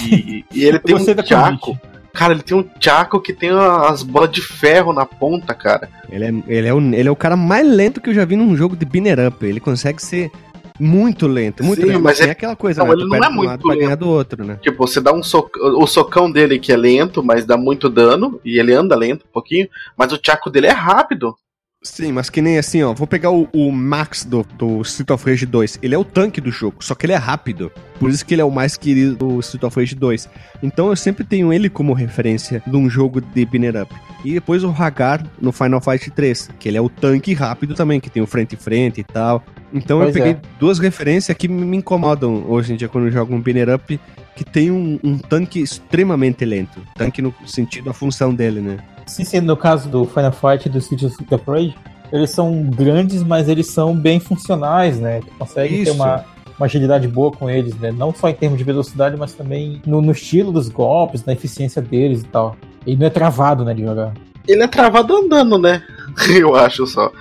[0.00, 1.58] E, e ele tem um da Chaco.
[1.58, 1.80] convite.
[2.14, 5.88] Cara, ele tem um Chaco que tem as bolas de ferro na ponta, cara.
[6.10, 8.36] Ele é, ele, é o, ele é o cara mais lento que eu já vi
[8.36, 9.44] num jogo de binner up.
[9.44, 10.30] Ele consegue ser
[10.78, 12.00] muito lento, muito Sim, lento.
[12.02, 12.94] mas é- aquela coisa, não, né?
[12.94, 14.58] ele Tu não perde é um muito lado pra ganhar do outro, né?
[14.62, 15.54] Tipo, você dá um soc...
[15.56, 18.40] o socão dele que é lento, mas dá muito dano.
[18.44, 19.68] E ele anda lento um pouquinho.
[19.96, 21.34] Mas o Chaco dele é rápido.
[21.82, 22.92] Sim, mas que nem assim, ó.
[22.92, 25.80] Vou pegar o, o Max do, do Street of Rage 2.
[25.82, 27.72] Ele é o tanque do jogo, só que ele é rápido.
[27.98, 30.28] Por isso que ele é o mais querido do Street of Rage 2.
[30.62, 33.92] Então eu sempre tenho ele como referência de um jogo de binner up.
[34.24, 37.98] E depois o Hagar no Final Fight 3, que ele é o tanque rápido também,
[37.98, 39.44] que tem o frente e frente e tal.
[39.72, 40.40] Então Pois eu peguei é.
[40.60, 43.98] duas referências que me incomodam hoje em dia quando eu jogo um binner up,
[44.36, 46.80] que tem um, um tanque extremamente lento.
[46.94, 48.78] Tanque no sentido, a função dele, né?
[49.12, 51.74] Sim, sim, no caso do Final Fight e do Street of Rage,
[52.10, 55.20] eles são grandes, mas eles são bem funcionais, né?
[55.20, 55.92] Tu consegue ter Isso.
[55.92, 56.24] uma,
[56.58, 57.92] uma agilidade boa com eles, né?
[57.92, 61.82] Não só em termos de velocidade, mas também no, no estilo dos golpes, na eficiência
[61.82, 62.56] deles e tal.
[62.86, 64.14] E não é travado, né, de jogar.
[64.48, 65.82] Ele é travado andando, né?
[66.34, 67.12] Eu acho só.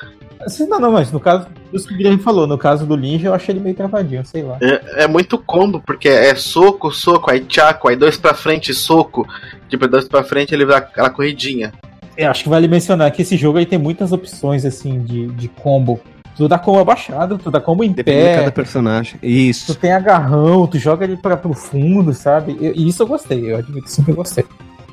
[0.45, 3.27] Assim, não, não, mas no caso, isso que o Guilherme falou, no caso do Ninja,
[3.27, 4.58] eu achei ele meio travadinho, sei lá.
[4.62, 9.27] É, é muito combo, porque é soco, soco, aí Chaco, aí dois pra frente, soco.
[9.69, 11.71] Tipo, dois pra frente ele dá aquela corridinha.
[12.17, 15.47] É, acho que vale mencionar que esse jogo aí tem muitas opções, assim, de, de
[15.47, 15.99] combo.
[16.36, 19.19] Tu dá combo abaixado, tu dá combo em Depende de pé, cada personagem.
[19.19, 19.75] tu Isso.
[19.75, 22.58] tem agarrão, tu joga ele pra, pro fundo, sabe?
[22.60, 24.45] E e isso eu gostei, eu admito que sempre gostei.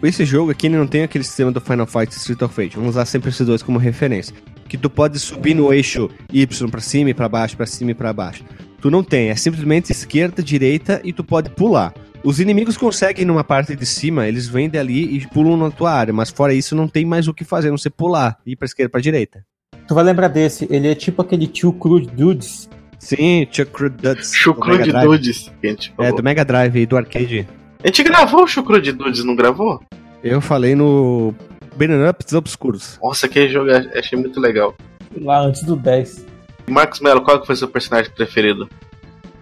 [0.02, 2.76] Esse jogo aqui ele não tem aquele sistema do Final Fight Street of Rage.
[2.76, 4.34] Vamos usar sempre esses dois como referência.
[4.68, 7.94] Que tu pode subir no eixo Y pra cima e pra baixo, pra cima e
[7.94, 8.44] pra baixo.
[8.80, 11.92] Tu não tem, é simplesmente esquerda, direita e tu pode pular.
[12.22, 16.12] Os inimigos conseguem numa parte de cima, eles vêm dali e pulam na tua área,
[16.12, 18.88] mas fora isso não tem mais o que fazer, não ser pular, ir pra esquerda
[18.88, 19.44] e pra direita.
[19.86, 22.68] Tu vai lembrar desse, ele é tipo aquele Tio Crude Dudes.
[22.98, 24.32] Sim, Chuck Duds.
[24.34, 25.06] Chucru do Mega de Drive.
[25.08, 25.52] Dudes.
[25.60, 27.48] que a gente É, do Mega Drive e do arcade.
[27.82, 29.80] A gente gravou o Chucru de Dudes, não gravou?
[30.22, 31.32] Eu falei no
[31.76, 32.98] Banner Ups Obscuros.
[33.02, 34.74] Nossa, aquele jogo eu achei muito legal.
[35.20, 36.26] Lá antes do 10.
[36.68, 38.68] Marcos Melo, qual que foi seu personagem preferido?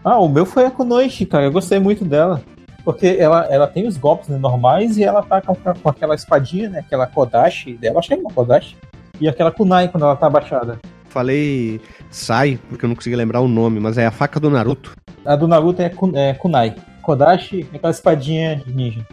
[0.04, 1.44] Ah, o meu foi a Kunoichi, cara.
[1.44, 2.42] Eu gostei muito dela.
[2.84, 6.68] porque ela, ela tem os golpes né, normais e ela tá com, com aquela espadinha,
[6.68, 6.78] né?
[6.78, 8.76] Aquela Kodashi dela, que é uma Kodashi.
[9.20, 10.78] E aquela Kunai quando ela tá abaixada.
[11.08, 14.94] Falei Sai, porque eu não consegui lembrar o nome, mas é a faca do Naruto.
[15.24, 16.76] A do Naruto é, kun, é Kunai.
[17.06, 19.06] Kodashi é aquela espadinha de ninja.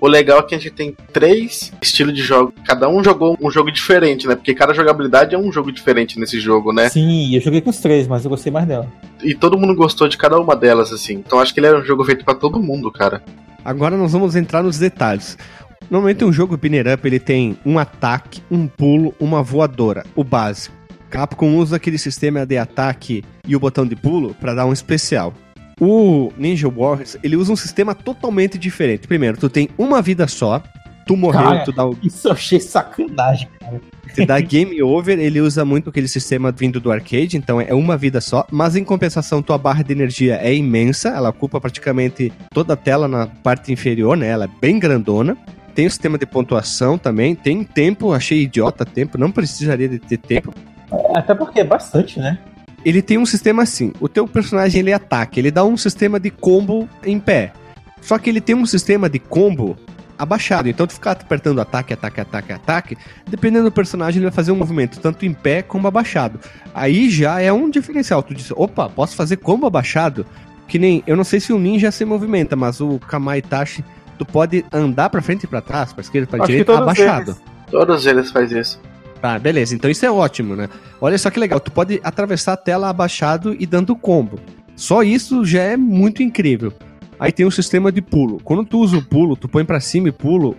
[0.00, 2.52] O legal é que a gente tem três estilos de jogo.
[2.66, 4.34] Cada um jogou um jogo diferente, né?
[4.34, 6.88] Porque cada jogabilidade é um jogo diferente nesse jogo, né?
[6.88, 8.92] Sim, eu joguei com os três, mas eu gostei mais dela.
[9.22, 11.14] E todo mundo gostou de cada uma delas, assim.
[11.14, 13.22] Então acho que ele é um jogo feito para todo mundo, cara.
[13.64, 15.38] Agora nós vamos entrar nos detalhes.
[15.88, 20.74] Normalmente um jogo Pinner Up ele tem um ataque, um pulo, uma voadora, o básico.
[21.08, 25.32] Capcom usa aquele sistema de ataque e o botão de pulo para dar um especial.
[25.78, 29.06] O Ninja Warriors, ele usa um sistema totalmente diferente.
[29.06, 30.62] Primeiro, tu tem uma vida só,
[31.06, 33.78] tu morreu, Cara, tu dá o Isso eu achei sacanagem, cara.
[34.14, 37.94] te dá game over, ele usa muito aquele sistema vindo do arcade, então é uma
[37.94, 42.72] vida só, mas em compensação tua barra de energia é imensa, ela ocupa praticamente toda
[42.72, 44.28] a tela na parte inferior, né?
[44.28, 45.36] Ela é bem grandona.
[45.74, 50.16] Tem o sistema de pontuação também, tem tempo, achei idiota tempo, não precisaria de ter
[50.16, 50.54] tempo.
[51.14, 52.38] Até porque é bastante, né?
[52.86, 56.30] Ele tem um sistema assim, o teu personagem ele ataca, ele dá um sistema de
[56.30, 57.52] combo em pé.
[58.00, 59.76] Só que ele tem um sistema de combo
[60.16, 60.68] abaixado.
[60.68, 64.56] Então tu ficar apertando ataque, ataque, ataque, ataque, dependendo do personagem, ele vai fazer um
[64.56, 66.38] movimento tanto em pé como abaixado.
[66.72, 68.22] Aí já é um diferencial.
[68.22, 70.24] Tu diz, opa, posso fazer combo abaixado?
[70.68, 73.84] Que nem, eu não sei se o ninja se movimenta, mas o Kamai Tachi,
[74.16, 77.32] tu pode andar pra frente e pra trás, pra esquerda, que direita, abaixado.
[77.32, 77.42] eles.
[77.68, 78.80] Todos eles fazem isso.
[79.20, 79.74] Tá, beleza.
[79.74, 80.68] Então isso é ótimo, né?
[81.00, 81.58] Olha só que legal.
[81.60, 84.38] Tu pode atravessar a tela abaixado e dando combo.
[84.74, 86.72] Só isso já é muito incrível.
[87.18, 88.38] Aí tem um sistema de pulo.
[88.44, 90.54] Quando tu usa o pulo, tu põe pra cima e pulo,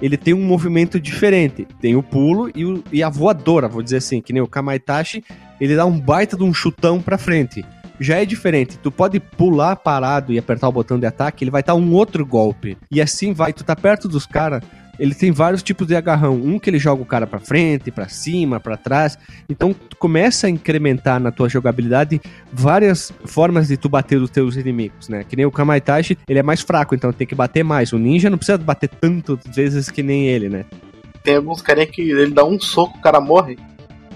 [0.00, 1.66] ele tem um movimento diferente.
[1.80, 5.24] Tem o pulo e, o- e a voadora, vou dizer assim, que nem o Kamaitachi,
[5.58, 7.64] ele dá um baita de um chutão pra frente.
[7.98, 8.76] Já é diferente.
[8.78, 12.26] Tu pode pular parado e apertar o botão de ataque, ele vai dar um outro
[12.26, 12.76] golpe.
[12.90, 13.52] E assim vai.
[13.54, 14.62] Tu tá perto dos caras,
[15.02, 16.36] ele tem vários tipos de agarrão.
[16.36, 19.18] Um que ele joga o cara pra frente, pra cima, pra trás.
[19.48, 22.20] Então começa a incrementar na tua jogabilidade
[22.52, 25.24] várias formas de tu bater os teus inimigos, né?
[25.28, 27.92] Que nem o Kamaitachi, ele é mais fraco, então tem que bater mais.
[27.92, 30.64] O ninja não precisa bater tantas vezes que nem ele, né?
[31.24, 33.58] Tem alguns carinha que ele dá um soco, o cara morre.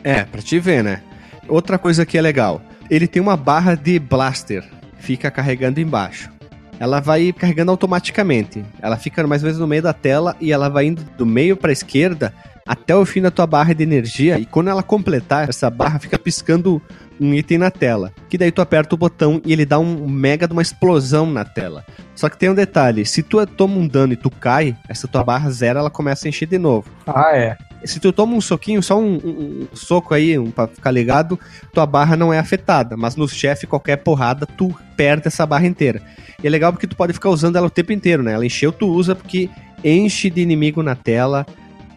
[0.04, 1.02] É, pra te ver, né?
[1.48, 4.62] Outra coisa que é legal, ele tem uma barra de blaster,
[5.00, 6.35] fica carregando embaixo.
[6.78, 8.64] Ela vai carregando automaticamente.
[8.80, 11.56] Ela fica mais ou menos no meio da tela e ela vai indo do meio
[11.56, 12.32] pra esquerda
[12.66, 14.38] até o fim da tua barra de energia.
[14.38, 16.82] E quando ela completar, essa barra fica piscando
[17.20, 18.12] um item na tela.
[18.28, 21.44] Que daí tu aperta o botão e ele dá um mega de uma explosão na
[21.44, 21.84] tela.
[22.14, 25.22] Só que tem um detalhe: se tu toma um dano e tu cai, essa tua
[25.24, 26.88] barra zero ela começa a encher de novo.
[27.06, 27.56] Ah, é.
[27.84, 31.38] Se tu toma um soquinho, só um, um- um soco aí, um, pra ficar ligado,
[31.72, 32.96] tua barra não é afetada.
[32.96, 36.00] Mas no chefe, qualquer porrada, tu perde essa barra inteira.
[36.42, 38.32] E é legal porque tu pode ficar usando ela o tempo inteiro, né?
[38.32, 39.48] Ela encheu, tu usa porque
[39.84, 41.46] enche de inimigo na tela.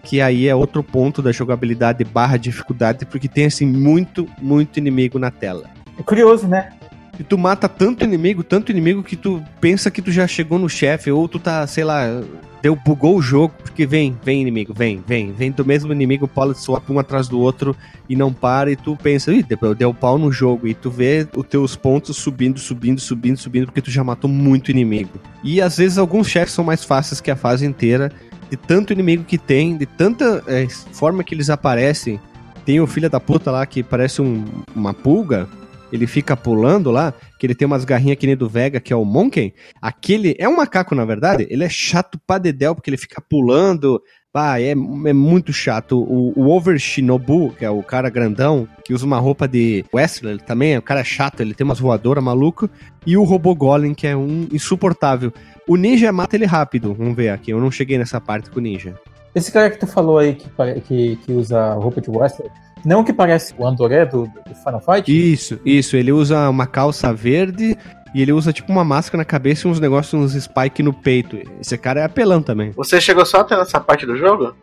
[0.04, 5.20] Que aí é outro ponto da jogabilidade barra dificuldade, porque tem assim muito, muito inimigo
[5.20, 5.70] na tela.
[5.98, 6.72] É curioso, né?
[7.20, 10.70] E tu mata tanto inimigo, tanto inimigo que tu pensa que tu já chegou no
[10.70, 12.22] chefe, ou tu tá, sei lá,
[12.62, 16.56] deu, bugou o jogo, porque vem, vem inimigo, vem, vem, vem do mesmo inimigo, pole
[16.56, 17.76] swap um atrás do outro
[18.08, 21.28] e não para, e tu pensa, ih, deu, deu pau no jogo, e tu vê
[21.36, 25.20] os teus pontos subindo, subindo, subindo, subindo, porque tu já matou muito inimigo.
[25.44, 28.12] E às vezes alguns chefes são mais fáceis que a fase inteira,
[28.50, 32.20] de tanto inimigo que tem, de tanta é, forma que eles aparecem.
[32.66, 35.48] Tem o filho da puta lá que parece um- uma pulga,
[35.92, 38.96] ele fica pulando lá, que ele tem umas garrinhas que nem do Vega, que é
[38.96, 39.54] o Monkey.
[39.82, 41.48] Aquele é um macaco, na verdade.
[41.50, 44.02] Ele é chato pra dedéu, porque ele fica pulando.
[44.32, 46.00] Pá, é, é muito chato.
[46.00, 50.34] O, o Over Shinobu, que é o cara grandão, que usa uma roupa de wrestler
[50.34, 52.70] ele também, é um cara chato, ele tem umas voadoras maluco.
[53.08, 55.34] E o Robô Golem, que é um insuportável.
[55.68, 56.94] O Ninja mata ele rápido.
[56.94, 57.52] Vamos ver aqui.
[57.52, 58.94] Eu não cheguei nessa parte com o Ninja.
[59.34, 60.48] Esse cara que tu falou aí que,
[60.82, 62.52] que, que usa roupa de wrestler,
[62.86, 65.12] não que parece o Andoré do, do Final Fight?
[65.12, 65.98] Isso, isso.
[65.98, 67.76] Ele usa uma calça verde
[68.14, 71.38] e ele usa tipo uma máscara na cabeça e uns negócios, uns spike no peito.
[71.60, 72.72] Esse cara é apelão também.
[72.72, 74.54] Você chegou só até nessa parte do jogo?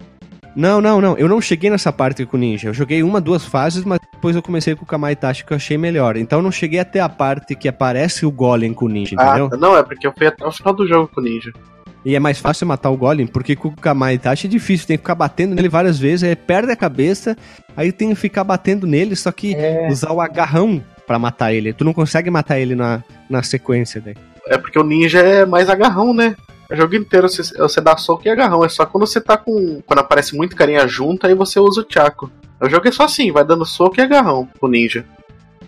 [0.56, 1.18] Não, não, não.
[1.18, 2.70] Eu não cheguei nessa parte com o Ninja.
[2.70, 5.76] Eu joguei uma, duas fases, mas depois eu comecei com o Kamaitachi que eu achei
[5.76, 6.16] melhor.
[6.16, 9.50] Então eu não cheguei até a parte que aparece o Golem com o Ninja, entendeu?
[9.52, 11.52] Ah, não, é porque eu fui até o final do jogo com o Ninja.
[12.06, 14.86] E é mais fácil matar o Golem, porque com o Kamaitachi é difícil.
[14.86, 17.36] Tem que ficar batendo nele várias vezes, aí perde a cabeça,
[17.76, 21.72] aí tem que ficar batendo nele, só que É, usar o agarrão pra matar ele.
[21.72, 24.14] Tu não consegue matar ele na, na sequência daí.
[24.46, 26.36] É porque o ninja é mais agarrão, né?
[26.70, 28.64] O jogo inteiro você, você dá soco e agarrão.
[28.64, 29.80] É só quando você tá com.
[29.86, 32.30] Quando aparece muito carinha junto, aí você usa o Chaco.
[32.60, 35.04] O jogo é só assim, vai dando soco e agarrão pro ninja.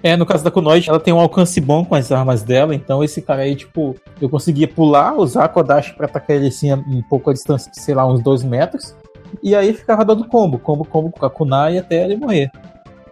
[0.02, 3.02] É, no caso da Kunoid, ela tem um alcance bom com as armas dela, então
[3.02, 7.02] esse cara aí, tipo, eu conseguia pular, usar a Kodashi pra atacar ele assim um
[7.02, 8.94] pouco a distância, sei lá, uns 2 metros,
[9.42, 12.48] e aí ficava dando combo, combo, combo com a Kunai até ele morrer.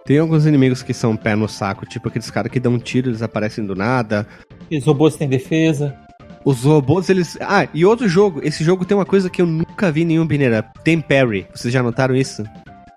[0.07, 3.09] Tem alguns inimigos que são pé no saco, tipo aqueles caras que dão um tiro
[3.09, 4.25] e eles aparecem do nada.
[4.71, 5.97] Os robôs têm defesa.
[6.45, 7.37] Os robôs, eles.
[7.41, 8.41] Ah, e outro jogo.
[8.45, 10.69] Esse jogo tem uma coisa que eu nunca vi em nenhum Binner Up.
[10.85, 11.45] Tem parry.
[11.53, 12.45] Vocês já notaram isso?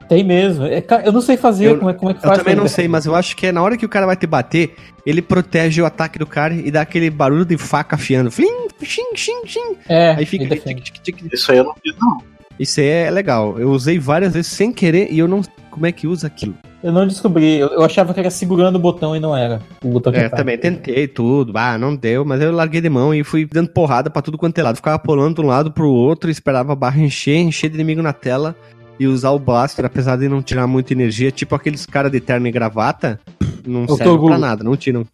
[0.08, 0.66] Tem mesmo.
[0.66, 2.38] É, eu não sei fazer eu, como, é, como é que faz.
[2.38, 4.16] Eu também não sei, mas eu acho que é na hora que o cara vai
[4.16, 8.30] te bater, ele protege o ataque do cara e dá aquele barulho de faca afiando.
[8.30, 9.78] Flim, xing, xing, xing.
[9.88, 10.46] É, aí fica.
[11.34, 12.20] Isso aí eu não fiz, não.
[12.60, 13.58] Isso aí é legal.
[13.58, 16.56] Eu usei várias vezes sem querer e eu não sei como é que usa aquilo.
[16.84, 17.58] Eu não descobri.
[17.58, 19.62] Eu, eu, achava que era segurando o botão e não era.
[19.84, 21.52] O botão é, também tentei tudo.
[21.56, 24.58] Ah, não deu, mas eu larguei de mão e fui dando porrada para tudo quanto
[24.58, 24.78] é lado.
[24.78, 28.14] Ficava pulando de um lado pro outro, esperava a barra encher, encher de inimigo na
[28.14, 28.56] tela
[29.00, 32.48] e usar o blaster, apesar de não tirar muita energia, tipo aqueles caras de terno
[32.48, 33.18] e gravata,
[33.66, 35.06] não eu serve pra nada, não tiram.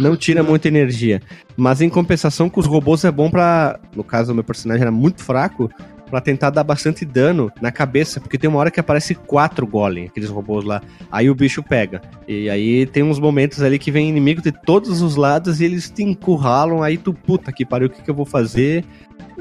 [0.00, 1.22] Não tira muita energia.
[1.56, 4.90] Mas em compensação com os robôs é bom para, no caso o meu personagem era
[4.90, 5.70] muito fraco,
[6.10, 10.06] para tentar dar bastante dano na cabeça, porque tem uma hora que aparece quatro golem,
[10.06, 10.82] aqueles robôs lá.
[11.10, 12.02] Aí o bicho pega.
[12.26, 15.88] E aí tem uns momentos ali que vem inimigo de todos os lados e eles
[15.88, 18.84] te encurralam, aí tu, puta que pariu, o que, que eu vou fazer?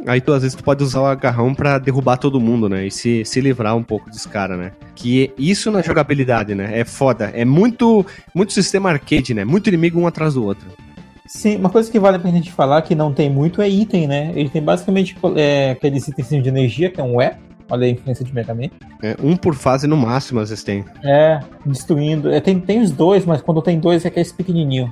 [0.06, 2.88] Aí tu, às vezes tu pode usar o agarrão para derrubar todo mundo, né?
[2.88, 4.72] E se, se livrar um pouco dos caras, né?
[4.96, 6.80] Que isso na jogabilidade, né?
[6.80, 7.32] É foda.
[7.34, 9.44] É muito, muito sistema arcade, né?
[9.44, 10.68] Muito inimigo um atrás do outro.
[11.30, 13.70] Sim, uma coisa que vale a pena a gente falar que não tem muito é
[13.70, 14.32] item, né?
[14.34, 17.32] Ele tem basicamente é, aqueles itens de energia, que é um E.
[17.70, 18.70] Olha a influência de Mega Man.
[19.04, 20.84] É, um por fase no máximo, às vezes tem.
[21.04, 22.32] É, destruindo.
[22.32, 24.92] É, tem, tem os dois, mas quando tem dois é que é esse pequenininho.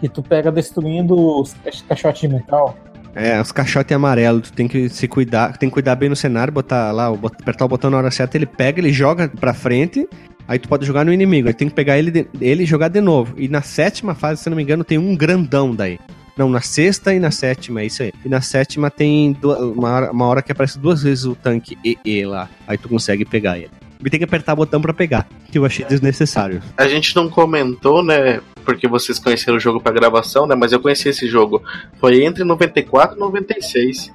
[0.00, 1.54] Que tu pega destruindo os
[1.86, 2.74] caixotes de metal.
[3.14, 6.50] É, os caixotes amarelos, tu tem que se cuidar, tem que cuidar bem no cenário,
[6.50, 10.08] botar lá, apertar o botão na hora certa, ele pega, ele joga pra frente,
[10.46, 12.88] aí tu pode jogar no inimigo, aí tem que pegar ele, de, ele e jogar
[12.88, 13.34] de novo.
[13.36, 15.98] E na sétima fase, se não me engano, tem um grandão daí.
[16.36, 18.12] Não, na sexta e na sétima, é isso aí.
[18.24, 21.78] E na sétima tem duas, uma, hora, uma hora que aparece duas vezes o tanque
[21.84, 22.48] EE lá.
[22.66, 23.70] Aí tu consegue pegar ele.
[24.04, 26.60] E tem que apertar o botão para pegar, que eu achei desnecessário.
[26.76, 28.40] A gente não comentou, né?
[28.64, 30.54] Porque vocês conheceram o jogo para gravação, né?
[30.54, 31.62] Mas eu conheci esse jogo.
[31.98, 34.12] Foi entre 94 e 96.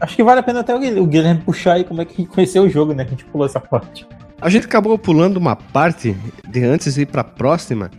[0.00, 2.68] Acho que vale a pena até o Guilherme puxar aí como é que conheceu o
[2.68, 3.04] jogo, né?
[3.04, 4.06] Que a gente pulou essa parte.
[4.42, 6.16] A gente acabou pulando uma parte
[6.48, 7.92] de antes de ir pra próxima.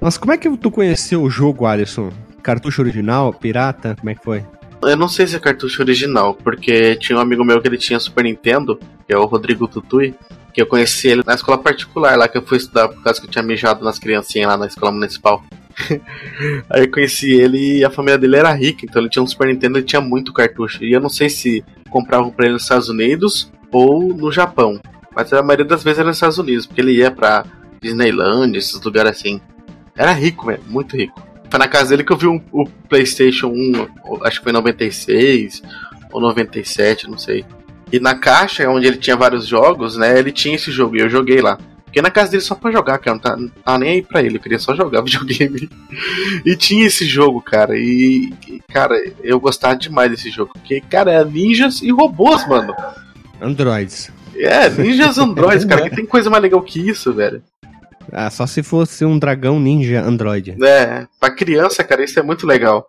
[0.00, 2.10] Mas como é que tu conheceu o jogo, Alisson?
[2.42, 3.94] Cartucho original, pirata?
[4.00, 4.42] Como é que foi?
[4.82, 8.00] Eu não sei se é cartucho original, porque tinha um amigo meu que ele tinha
[8.00, 10.14] Super Nintendo, que é o Rodrigo Tutui,
[10.54, 13.26] que eu conheci ele na escola particular lá que eu fui estudar por causa que
[13.26, 15.44] eu tinha mijado nas criancinhas lá na escola municipal.
[16.70, 19.48] Aí eu conheci ele e a família dele era rica, então ele tinha um Super
[19.48, 20.82] Nintendo e tinha muito cartucho.
[20.82, 24.80] E eu não sei se compravam pra ele nos Estados Unidos ou no Japão.
[25.20, 27.44] Mas a maioria das vezes era nos Estados Unidos, porque ele ia pra
[27.82, 29.38] Disneyland, esses lugares assim.
[29.94, 31.22] Era rico, velho, muito rico.
[31.50, 33.88] Foi na casa dele que eu vi um, o PlayStation 1,
[34.24, 35.60] acho que foi 96
[36.10, 37.44] ou 97, não sei.
[37.92, 40.18] E na caixa, onde ele tinha vários jogos, né?
[40.18, 41.58] Ele tinha esse jogo e eu joguei lá.
[41.84, 43.14] Fiquei na casa dele só pra jogar, cara.
[43.16, 45.68] Não tá, não tá nem aí pra ele, eu queria só jogar videogame.
[46.46, 47.76] e tinha esse jogo, cara.
[47.76, 48.32] E,
[48.72, 50.52] cara, eu gostava demais desse jogo.
[50.54, 52.74] Porque, cara, é ninjas e robôs, mano.
[53.38, 54.10] Androids.
[54.36, 55.88] É, ninjas androids, cara.
[55.88, 57.42] que tem coisa mais legal que isso, velho.
[58.12, 60.56] Ah, só se fosse um dragão ninja android.
[60.64, 62.86] É, pra criança, cara, isso é muito legal.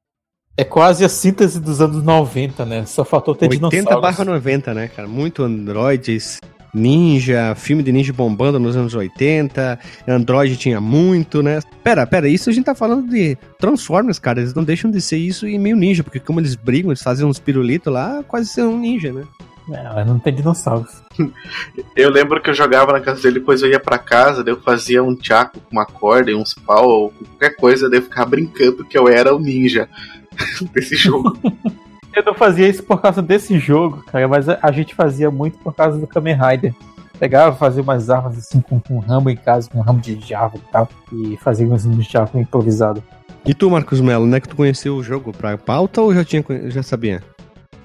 [0.58, 2.86] É quase a síntese dos anos 90, né?
[2.86, 5.08] Só faltou ter 80 barra 90, né, cara?
[5.08, 6.39] Muito androids,
[6.73, 11.60] ninja, filme de ninja bombando nos anos 80, Android tinha muito, né?
[11.84, 14.39] Pera, pera, isso a gente tá falando de Transformers, cara.
[14.39, 17.25] Eles não deixam de ser isso e meio ninja, porque como eles brigam, eles fazem
[17.25, 19.23] uns pirulitos lá, quase ser um ninja, né?
[19.67, 21.02] Não, não tem dinossauros.
[21.95, 24.62] eu lembro que eu jogava na casa dele, depois eu ia para casa, daí eu
[24.62, 28.30] fazia um tchaco com uma corda e uns pau, ou qualquer coisa, daí eu ficava
[28.30, 29.88] brincando que eu era o ninja.
[30.74, 31.38] desse jogo.
[32.13, 35.74] Eu não fazia isso por causa desse jogo, cara, mas a gente fazia muito por
[35.74, 36.76] causa do Kamen Rider.
[37.17, 40.71] Pegava, fazia umas armas assim com, com ramo em casa, com ramo de Java e
[40.71, 43.02] tal, e fazia uns de Java improvisado.
[43.45, 46.43] E tu, Marcos Melo, né, que tu conheceu o jogo pra pauta ou já, tinha,
[46.65, 47.23] já sabia?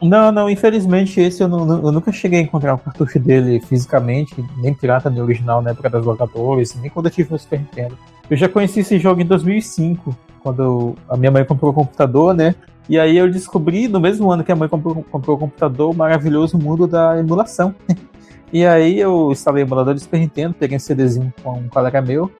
[0.03, 4.45] Não, não, infelizmente esse eu, não, eu nunca cheguei a encontrar o cartucho dele fisicamente,
[4.59, 7.97] nem pirata nem original na época das locadoras, nem quando eu tive meu Super Nintendo.
[8.29, 12.55] Eu já conheci esse jogo em 2005, quando a minha mãe comprou o computador, né?
[12.89, 15.97] E aí eu descobri, no mesmo ano que a mãe comprou, comprou o computador, o
[15.97, 17.75] maravilhoso mundo da emulação.
[18.53, 22.01] e aí eu instalei o emulador de Super Nintendo, peguei um CDzinho com um colega
[22.01, 22.31] meu,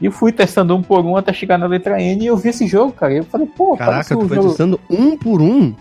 [0.00, 2.66] e fui testando um por um até chegar na letra N e eu vi esse
[2.66, 3.12] jogo, cara.
[3.12, 4.48] E eu falei, pô, Caraca, tu foi jogo...
[4.48, 5.74] testando um por um?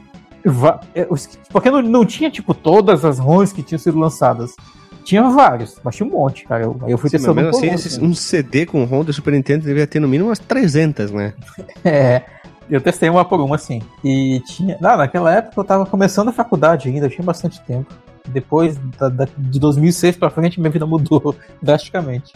[0.95, 1.07] É,
[1.51, 4.55] porque não, não tinha, tipo, todas as ROMs que tinham sido lançadas.
[5.03, 6.63] Tinha vários, mas tinha um monte, cara.
[6.63, 8.05] Eu, eu fui Sim, testando mas um mesmo assim, um, esses- assim.
[8.05, 11.33] um CD com ROM do Super Nintendo devia ter no mínimo umas 300, né?
[11.83, 12.21] É,
[12.69, 13.81] eu testei uma por uma, assim.
[14.03, 14.77] E tinha.
[14.79, 17.91] Não, naquela época eu tava começando a faculdade ainda, eu tinha bastante tempo.
[18.27, 22.31] Depois da- da- de 2006 pra frente, minha vida mudou drasticamente.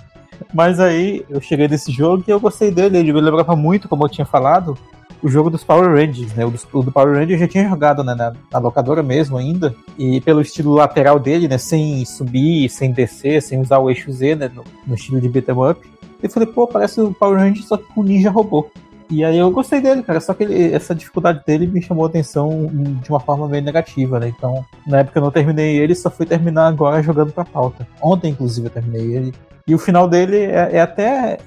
[0.54, 2.98] Mas aí eu cheguei nesse jogo e eu gostei dele.
[2.98, 4.76] Ele me lembrava muito, como eu tinha falado,
[5.24, 6.46] o jogo dos Power Rangers, né?
[6.46, 9.38] O, dos- o do Power Rangers eu já tinha jogado né, na, na locadora mesmo
[9.38, 9.74] ainda.
[9.98, 11.58] E pelo estilo lateral dele, né?
[11.58, 14.52] Sem subir, sem descer, sem usar o eixo Z, né?
[14.54, 15.80] No, no estilo de beat'em up.
[16.22, 18.68] Eu falei, pô, parece o Power Rangers só que com ninja robô.
[19.08, 20.20] E aí eu gostei dele, cara.
[20.20, 22.68] Só que ele- essa dificuldade dele me chamou a atenção
[23.04, 24.34] de uma forma meio negativa, né?
[24.36, 27.88] Então, na época eu não terminei ele, só fui terminar agora jogando pra pauta.
[28.02, 29.34] Ontem, inclusive, eu terminei ele.
[29.68, 31.38] E o final dele é, é até.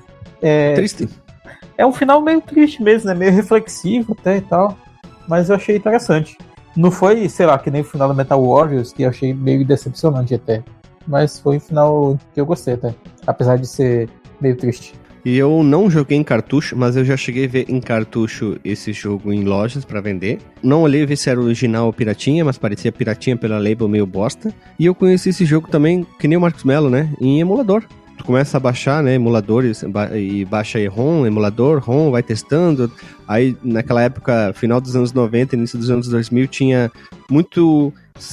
[0.40, 1.08] É, Triste.
[1.76, 3.14] É um final meio triste mesmo, né?
[3.14, 4.76] Meio reflexivo até e tal.
[5.28, 6.36] Mas eu achei interessante.
[6.76, 9.64] Não foi, sei lá, que nem o final do Metal Warriors, que eu achei meio
[9.64, 10.62] decepcionante até.
[11.06, 12.94] Mas foi um final que eu gostei até.
[13.26, 14.08] Apesar de ser
[14.40, 14.94] meio triste.
[15.24, 18.92] E eu não joguei em cartucho, mas eu já cheguei a ver em cartucho esse
[18.92, 20.38] jogo em lojas pra vender.
[20.62, 24.54] Não olhei ver se era original ou piratinha, mas parecia piratinha pela label meio bosta.
[24.78, 27.12] E eu conheci esse jogo também, que nem o Marcos Mello, né?
[27.20, 27.84] Em emulador.
[28.18, 32.92] Tu começa a baixar, né, emuladores, e baixa aí ROM, emulador, ROM, vai testando.
[33.26, 36.90] Aí, naquela época, final dos anos 90, início dos anos 2000, tinha
[37.30, 37.92] muito...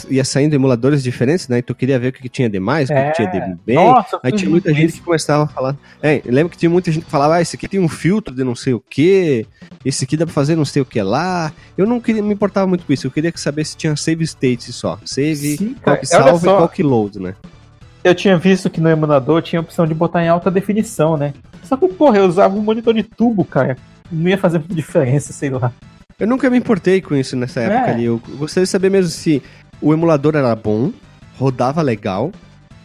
[0.09, 1.59] ia saindo emuladores diferentes, né?
[1.59, 3.75] E tu queria ver o que tinha de mais, o que, que tinha de bem.
[3.75, 4.97] Nossa, Aí tinha muita gente isso.
[4.97, 5.77] que começava a falar.
[6.01, 8.43] É, lembro que tinha muita gente que falava, ah, esse aqui tem um filtro de
[8.43, 9.45] não sei o que,
[9.83, 11.53] esse aqui dá pra fazer não sei o que lá.
[11.77, 14.73] Eu não queria, me importava muito com isso, eu queria saber se tinha save state
[14.73, 14.97] só.
[15.05, 17.36] Save, Sim, qual que salva e qual que load, né?
[18.06, 21.34] Eu tinha visto que no emulador tinha a opção de botar em alta definição, né?
[21.64, 23.76] Só que, porra, eu usava um monitor de tubo, cara.
[24.12, 25.74] Não ia fazer muita diferença, sei lá.
[26.20, 27.93] Eu nunca me importei com isso nessa época É.
[27.95, 28.06] ali.
[28.06, 29.41] Eu gostaria de saber mesmo se
[29.82, 30.91] o emulador era bom,
[31.39, 32.32] rodava legal,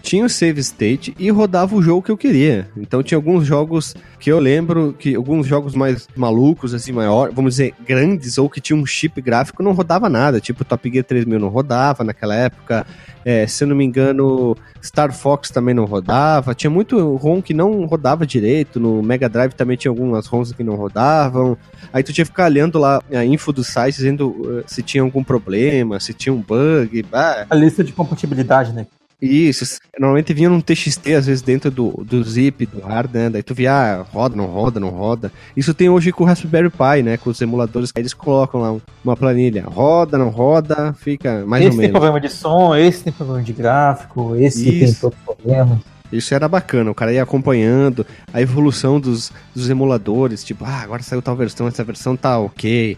[0.03, 2.69] tinha o save state e rodava o jogo que eu queria.
[2.77, 7.55] Então tinha alguns jogos que eu lembro que alguns jogos mais malucos, assim, maior, vamos
[7.55, 10.41] dizer, grandes ou que tinha um chip gráfico não rodava nada.
[10.41, 12.87] Tipo Top Gear 3000 não rodava naquela época.
[13.25, 16.55] É, se eu não me engano, Star Fox também não rodava.
[16.55, 18.81] Tinha muito ROM que não rodava direito.
[18.81, 21.57] No Mega Drive também tinha algumas ROMs que não rodavam.
[21.93, 25.03] Aí tu tinha que ficar olhando lá a info do site, dizendo uh, se tinha
[25.03, 27.05] algum problema, se tinha um bug.
[27.13, 28.87] Ah, A lista de compatibilidade, né?
[29.21, 29.79] Isso.
[29.99, 33.31] Normalmente vinha num TXT, às vezes, dentro do, do zip, do hard, né?
[33.31, 35.31] Daí tu via, ah, roda, não roda, não roda.
[35.57, 37.17] Isso tem hoje com o Raspberry Pi, né?
[37.17, 39.65] Com os emuladores, aí eles colocam lá um- uma planilha.
[39.67, 41.93] Roda, não roda, fica mais esse ou tem menos.
[41.93, 45.01] problema de som, esse tem problema de gráfico, esse tem Isso.
[45.03, 45.81] todo problema.
[46.13, 48.05] Isso era bacana, o cara ia acompanhando
[48.35, 52.97] a evolução dos, dos emuladores, tipo, ah, agora saiu tal versão, essa versão tá ok,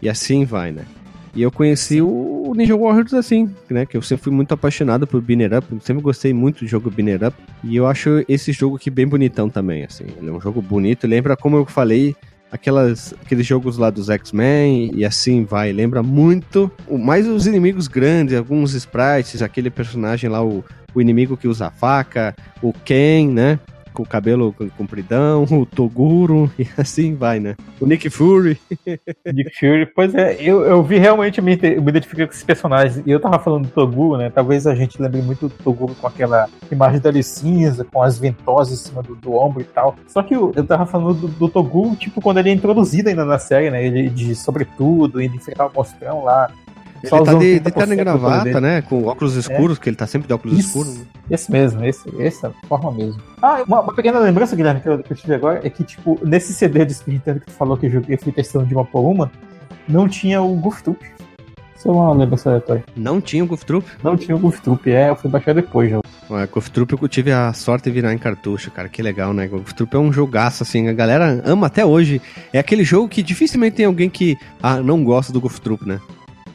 [0.00, 0.84] e assim vai, né?
[1.34, 3.84] E eu conheci o Ninja Warriors assim, né?
[3.84, 7.24] Que eu sempre fui muito apaixonado por Binner Up, sempre gostei muito do jogo Binner
[7.26, 10.04] Up, e eu acho esse jogo aqui bem bonitão também, assim.
[10.16, 12.14] Ele é um jogo bonito, lembra, como eu falei,
[12.52, 15.72] aquelas, aqueles jogos lá dos X-Men e assim vai.
[15.72, 20.64] Lembra muito, o- mais os inimigos grandes, alguns sprites, aquele personagem lá, o,
[20.94, 22.32] o inimigo que usa a faca,
[22.62, 23.58] o Ken, né?
[23.94, 27.56] Com o cabelo com- compridão, o Toguro, e assim vai, né?
[27.80, 28.60] O Nick Fury.
[29.32, 33.02] Nick Fury, pois é, eu, eu vi realmente, me, me identifiquei com esses personagens.
[33.06, 34.30] E eu tava falando do Toguro, né?
[34.30, 38.80] Talvez a gente lembre muito do Toguro com aquela imagem dele cinza, com as ventosas
[38.80, 39.96] em cima do, do ombro e tal.
[40.08, 43.24] Só que eu, eu tava falando do, do Toguro, tipo, quando ele é introduzido ainda
[43.24, 43.84] na série, né?
[43.84, 46.50] Ele de sobretudo, ele enfrentar o monstrão lá.
[47.12, 48.82] Ele tá de, de 30% terno e gravata, né?
[48.82, 50.68] Com óculos escuros, que ele tá sempre de óculos Isso.
[50.68, 51.00] escuros.
[51.30, 53.20] Esse mesmo, esse, essa forma mesmo.
[53.42, 56.18] Ah, uma, uma pequena lembrança, Guilherme, que eu, que eu tive agora é que, tipo,
[56.24, 59.00] nesse CD de Nintendo que tu falou que eu joguei, fui testando de uma por
[59.00, 59.30] uma,
[59.88, 61.04] não tinha o Goof Troop.
[61.76, 62.84] Só uma lembrança aleatória.
[62.96, 63.86] Não tinha o Goof Troop.
[64.02, 66.00] Não tinha o Goof Troop, é, eu fui baixar depois já.
[66.30, 68.88] Ué, Goof Troop eu tive a sorte de virar em cartucho, cara.
[68.88, 69.46] Que legal, né?
[69.46, 70.88] Goof Troop é um jogaço, assim.
[70.88, 72.22] A galera ama até hoje.
[72.52, 76.00] É aquele jogo que dificilmente tem alguém que ah, não gosta do Goof Troop, né?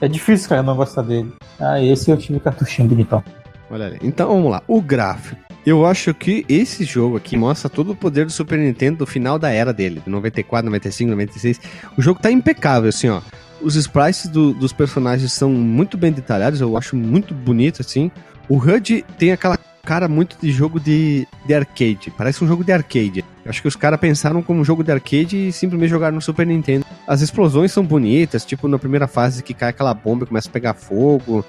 [0.01, 1.31] É difícil, cara, não gostar dele.
[1.59, 3.23] Ah, esse eu tive cartuchinho bonitão.
[3.69, 3.99] Olha ali.
[4.01, 4.63] Então vamos lá.
[4.67, 5.39] O gráfico.
[5.65, 9.37] Eu acho que esse jogo aqui mostra todo o poder do Super Nintendo do final
[9.37, 11.59] da era dele, de 94, 95, 96.
[11.97, 13.21] O jogo tá impecável, assim, ó.
[13.61, 18.09] Os sprites do- dos personagens são muito bem detalhados, eu acho muito bonito, assim.
[18.47, 22.71] O HUD tem aquela cara muito de jogo de, de arcade, parece um jogo de
[22.71, 23.23] arcade.
[23.45, 26.45] Acho que os caras pensaram como um jogo de arcade e simplesmente jogaram no Super
[26.45, 26.85] Nintendo.
[27.07, 30.51] As explosões são bonitas, tipo na primeira fase que cai aquela bomba e começa a
[30.51, 31.43] pegar fogo.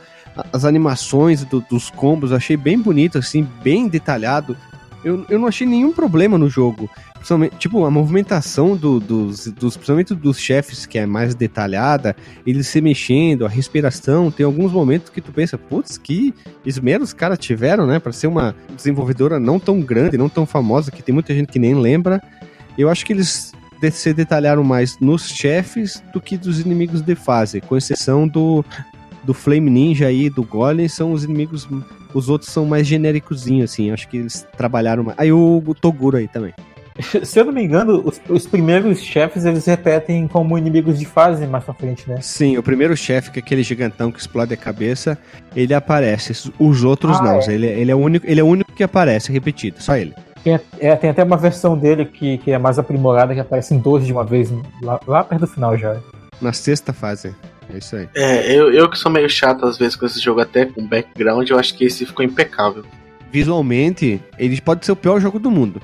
[0.52, 4.56] As animações do- dos combos eu achei bem bonito, assim, bem detalhado.
[5.04, 6.88] Eu, eu não achei nenhum problema no jogo.
[7.58, 12.16] Tipo, a movimentação do, dos, dos, principalmente dos chefes, que é mais detalhada,
[12.46, 17.12] eles se mexendo, a respiração, tem alguns momentos que tu pensa, putz, que esmero os
[17.12, 21.12] caras tiveram, né, para ser uma desenvolvedora não tão grande, não tão famosa, que tem
[21.12, 22.22] muita gente que nem lembra.
[22.76, 23.52] Eu acho que eles
[23.92, 28.64] se detalharam mais nos chefes do que dos inimigos de fase, com exceção do,
[29.24, 31.68] do Flame Ninja aí, do Golem, são os inimigos.
[32.12, 33.90] Os outros são mais genéricozinhos, assim.
[33.90, 35.18] Acho que eles trabalharam mais.
[35.18, 36.52] Aí o Toguro aí também.
[37.24, 41.46] Se eu não me engano, os, os, primeiros chefes eles repetem como inimigos de fase
[41.46, 42.18] mais pra frente, né?
[42.20, 45.18] Sim, o primeiro chefe, que é aquele gigantão que explode a cabeça,
[45.54, 46.52] ele aparece.
[46.58, 47.40] Os outros ah, não.
[47.40, 47.52] É.
[47.52, 50.14] Ele, ele, é o único, ele é o único que aparece repetido, só ele.
[50.42, 53.78] Tem, é, tem até uma versão dele que, que é mais aprimorada, que aparece em
[53.78, 54.50] 12 de uma vez,
[54.82, 55.96] lá, lá perto do final já.
[56.40, 57.34] Na sexta fase.
[57.72, 58.08] É isso aí.
[58.14, 61.48] É, eu, eu que sou meio chato às vezes com esse jogo, até com background,
[61.48, 62.84] eu acho que esse ficou impecável.
[63.30, 65.80] Visualmente, ele pode ser o pior jogo do mundo.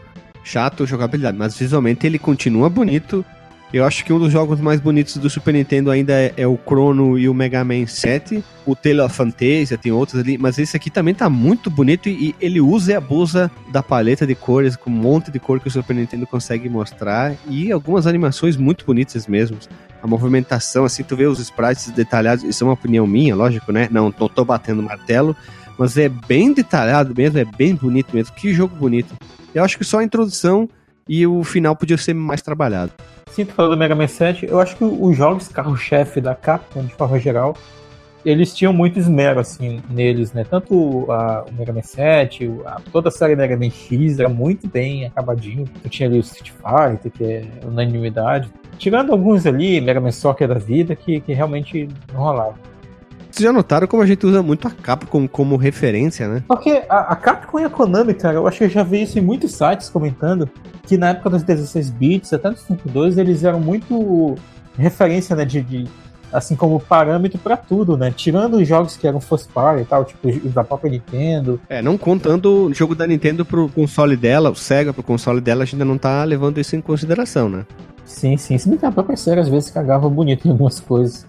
[0.46, 3.24] Chato jogabilidade, mas visualmente ele continua bonito.
[3.72, 6.56] Eu acho que um dos jogos mais bonitos do Super Nintendo ainda é, é o
[6.56, 8.44] Chrono e o Mega Man 7.
[8.64, 12.28] O Tale of Fantasia, tem outros ali, mas esse aqui também tá muito bonito e,
[12.28, 15.66] e ele usa e abusa da paleta de cores, com um monte de cor que
[15.66, 19.58] o Super Nintendo consegue mostrar e algumas animações muito bonitas mesmo
[20.02, 23.88] a movimentação, assim, tu vê os sprites detalhados, isso é uma opinião minha, lógico, né?
[23.90, 25.36] Não, não tô batendo martelo,
[25.78, 28.34] mas é bem detalhado mesmo, é bem bonito mesmo.
[28.34, 29.14] Que jogo bonito.
[29.54, 30.68] Eu acho que só a introdução
[31.08, 32.92] e o final podia ser mais trabalhado.
[33.30, 36.84] Sim, tu falou do Mega Man 7, eu acho que os jogos carro-chefe da Capcom,
[36.84, 37.54] de forma geral,
[38.24, 40.42] eles tinham muito esmero, assim, neles, né?
[40.42, 44.66] Tanto a, o Mega Man 7, a, toda a série Mega Man X era muito
[44.66, 45.64] bem acabadinho.
[45.82, 48.50] Tu tinha ali o Street Fighter, que é unanimidade.
[48.78, 52.54] Tirando alguns ali, Mega Man Soccer da vida, que, que realmente não rolava.
[53.36, 56.42] Vocês já notaram como a gente usa muito a Capcom como referência, né?
[56.48, 59.18] Porque a, a Capcom e a Konami, cara, eu acho que eu já vi isso
[59.18, 60.48] em muitos sites comentando
[60.84, 64.36] que na época dos 16 bits, até dos 52, eles eram muito
[64.78, 65.86] referência, né, de, de
[66.32, 68.10] assim como parâmetro para tudo, né?
[68.10, 71.60] Tirando os jogos que eram first party e tal, tipo os da própria Nintendo.
[71.68, 75.64] É, não contando o jogo da Nintendo pro console dela, o Sega pro console dela,
[75.64, 77.66] a gente ainda não tá levando isso em consideração, né?
[78.02, 78.56] Sim, sim.
[78.56, 81.26] Se bem que a própria série às vezes cagava bonito em algumas coisas.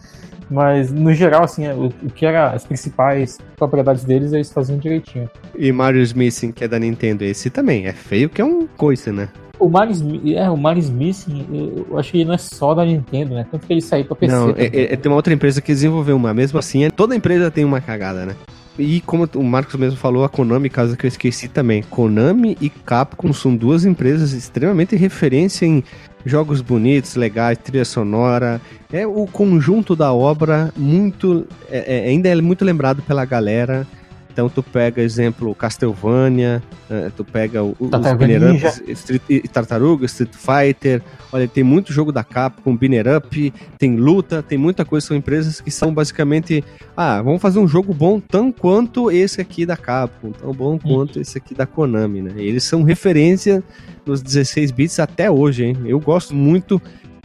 [0.50, 5.30] Mas, no geral, assim, o, o que era as principais propriedades deles, eles faziam direitinho.
[5.56, 9.12] E Mario Smith, que é da Nintendo, esse também é feio que é um coice,
[9.12, 9.30] né?
[9.60, 9.96] O Mario,
[10.36, 11.26] é, o Mario Smith,
[11.90, 13.46] eu acho que ele não é só da Nintendo, né?
[13.50, 14.34] Tanto que ele saiu pra PC.
[14.34, 16.34] Não, é, é, tem uma outra empresa que desenvolveu uma.
[16.34, 18.36] Mesmo assim, é, toda empresa tem uma cagada, né?
[18.78, 21.82] E como o Marcos mesmo falou, a Konami, caso que eu esqueci também.
[21.84, 25.84] Konami e Capcom são duas empresas extremamente referência em
[26.26, 28.62] jogos bonitos, legais, trilha sonora.
[28.92, 31.48] É o conjunto da obra muito.
[31.70, 33.88] É, é, ainda é muito lembrado pela galera.
[34.38, 36.62] Então tu pega, exemplo, Castlevania,
[36.92, 38.44] uh, tu pega o, os Binner
[38.90, 41.02] Street, Tartaruga, Street Fighter.
[41.32, 45.08] Olha, tem muito jogo da Capcom, Binner Up, tem luta, tem muita coisa.
[45.08, 46.64] São empresas que são basicamente,
[46.96, 51.20] ah, vamos fazer um jogo bom tão quanto esse aqui da Capcom, tão bom quanto
[51.20, 52.34] esse aqui da Konami, né?
[52.38, 53.64] eles são referência
[54.06, 55.78] nos 16 bits até hoje, hein?
[55.84, 56.80] Eu gosto muito.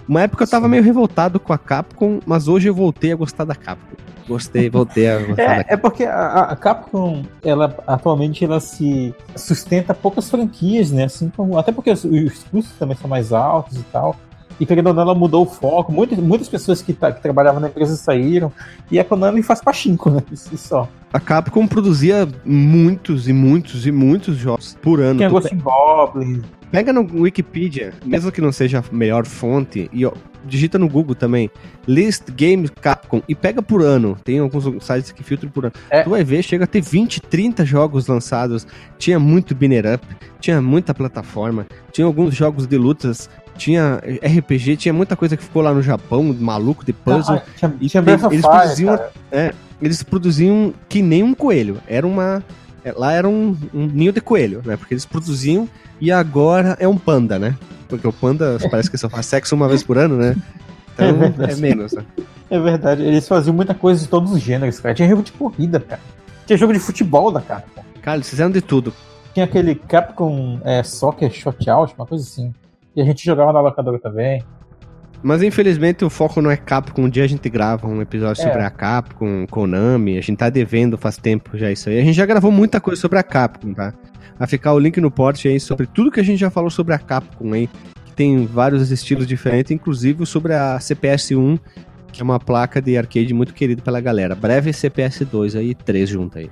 [0.09, 3.45] Uma época eu tava meio revoltado com a Capcom, mas hoje eu voltei a gostar
[3.45, 4.12] da Capcom.
[4.27, 5.65] Gostei, voltei a é.
[5.69, 11.05] É porque a, a, Capcom, ela atualmente ela se sustenta poucas franquias, né?
[11.05, 14.17] Assim como, até porque os, os custos também são mais altos e tal.
[14.59, 15.93] E querendo ou não, ela mudou o foco.
[15.93, 18.53] Muitas, muitas pessoas que, que trabalhavam na empresa saíram.
[18.91, 20.23] E a Konami faz pachinko, né?
[20.33, 20.89] Isso só.
[21.13, 25.19] A Capcom produzia muitos e muitos e muitos jogos por ano.
[25.19, 26.43] Tinha Ghost Goblin.
[26.71, 31.15] Pega no Wikipedia, mesmo que não seja a melhor fonte, e ó, digita no Google
[31.15, 31.51] também,
[31.87, 34.17] List Games Capcom, e pega por ano.
[34.25, 35.75] Tem alguns sites que filtram por ano.
[35.91, 36.03] É.
[36.03, 38.67] Tu vai ver, chega a ter 20, 30 jogos lançados.
[38.99, 40.07] Tinha muito Binner Up,
[40.41, 45.63] tinha muita plataforma, tinha alguns jogos de lutas tinha RPG, tinha muita coisa que ficou
[45.63, 47.37] lá no Japão, maluco de puzzle.
[47.37, 49.01] Ah, tinha, e tinha tem, eles produziam,
[49.31, 51.81] é, eles produziam que nem um coelho.
[51.87, 52.43] Era uma
[52.85, 54.77] é, lá era um, um, ninho de coelho, né?
[54.77, 55.69] Porque eles produziam
[56.01, 57.57] e agora é um panda, né?
[57.89, 60.37] Porque o panda parece que só faz sexo uma vez por ano, né?
[60.95, 62.05] Então é, é menos, né?
[62.51, 64.95] É verdade, eles faziam muita coisa de todos os gêneros, cara.
[64.95, 66.01] Tinha jogo de corrida, cara.
[66.47, 67.83] Tinha jogo de futebol da Capcom.
[68.03, 68.93] Cara, eles fizeram de tudo.
[69.33, 72.53] Tinha aquele Capcom é, Soccer Shootout, uma coisa assim.
[72.95, 74.43] E a gente jogava na locadora também.
[75.23, 77.03] Mas infelizmente o foco não é Capcom.
[77.03, 78.45] Um dia a gente grava um episódio é.
[78.45, 80.19] sobre a Capcom, Konami.
[80.19, 82.01] A gente tá devendo faz tempo já isso aí.
[82.01, 83.95] A gente já gravou muita coisa sobre a Capcom, tá?
[84.43, 86.95] a ficar o link no post aí sobre tudo que a gente já falou sobre
[86.95, 87.69] a Capcom aí,
[88.05, 91.61] que tem vários estilos diferentes, inclusive sobre a CPS-1,
[92.11, 94.35] que é uma placa de arcade muito querida pela galera.
[94.35, 96.51] Breve CPS-2 aí, três junto aí.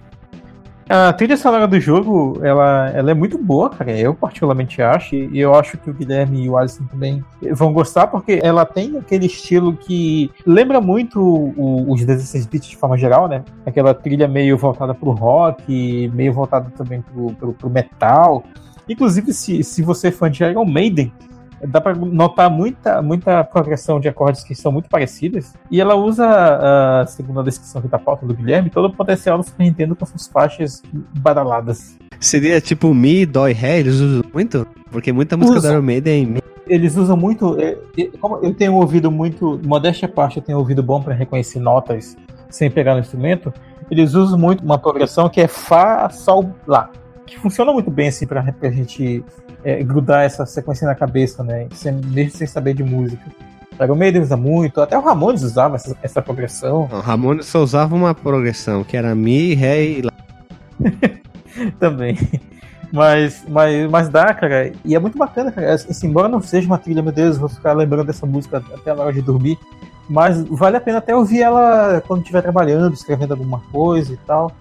[0.92, 3.96] A trilha sonora do jogo, ela, ela é muito boa, cara.
[3.96, 5.14] Eu particularmente acho.
[5.14, 8.98] E eu acho que o Guilherme e o Alisson também vão gostar, porque ela tem
[8.98, 13.44] aquele estilo que lembra muito o, os 16 bits de forma geral, né?
[13.64, 18.42] Aquela trilha meio voltada pro rock, meio voltada também pro, pro, pro metal.
[18.88, 21.12] Inclusive, se, se você é fã de Iron Maiden,
[21.66, 25.54] dá para notar muita, muita progressão de acordes que são muito parecidas.
[25.70, 29.38] E ela usa, uh, segundo a descrição aqui da pauta do Guilherme, todo o potencial
[29.38, 30.82] do Super Nintendo com suas faixas
[31.18, 31.98] badaladas.
[32.18, 34.66] Seria tipo Mi, Dói, Ré, eles usam muito?
[34.90, 35.68] Porque muita música Usa.
[35.68, 36.40] da Iron Maiden é Mi.
[36.66, 37.58] Eles usam muito.
[37.58, 37.76] É,
[38.20, 42.16] como eu tenho ouvido muito, modéstia à parte, eu tenho ouvido bom para reconhecer notas
[42.48, 43.52] sem pegar no instrumento.
[43.90, 46.90] Eles usam muito uma progressão que é Fá, Sol, Lá.
[47.30, 49.24] Que funciona muito bem assim pra, pra gente
[49.64, 51.68] é, grudar essa sequência na cabeça, né?
[51.72, 53.22] Sem, mesmo sem saber de música.
[53.88, 56.82] O Maiden usa muito, até o Ramones usava essa, essa progressão.
[56.92, 60.12] O Ramones só usava uma progressão, que era Mi, Ré e Lá.
[61.78, 62.18] Também.
[62.92, 64.72] Mas, mas, mas dá, cara.
[64.84, 65.72] E é muito bacana, cara.
[65.72, 69.02] Assim, embora não seja uma trilha, meu Deus, vou ficar lembrando dessa música até na
[69.02, 69.56] hora de dormir.
[70.08, 74.52] Mas vale a pena até ouvir ela quando estiver trabalhando, escrevendo alguma coisa e tal.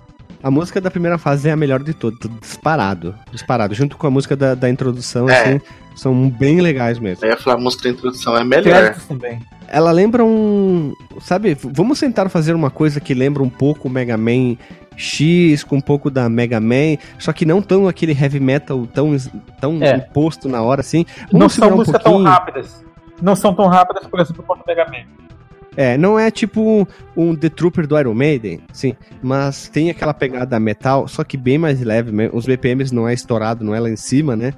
[0.42, 3.14] A música da primeira fase é a melhor de todas, disparado.
[3.32, 3.74] Disparado.
[3.74, 5.40] Junto com a música da, da introdução, é.
[5.40, 5.62] assim,
[5.96, 7.26] são bem legais mesmo.
[7.26, 8.96] Eu ia falar, a música da introdução é melhor.
[9.08, 9.40] também.
[9.68, 10.94] Ela lembra um.
[11.22, 14.56] Sabe, vamos tentar fazer uma coisa que lembra um pouco o Mega Man
[14.96, 19.16] X, com um pouco da Mega Man, só que não tão aquele heavy metal tão,
[19.60, 19.96] tão é.
[19.96, 21.06] imposto na hora assim.
[21.32, 22.86] Vamos não são músicas um tão rápidas.
[23.22, 25.06] Não são tão rápidas, por exemplo, quanto o Mega Man.
[25.78, 30.60] É, não é tipo um The Trooper do Iron Maiden, sim, mas tem aquela pegada
[30.60, 33.96] metal, só que bem mais leve, os BPMs não é estourado, não é lá em
[33.96, 34.54] cima, né?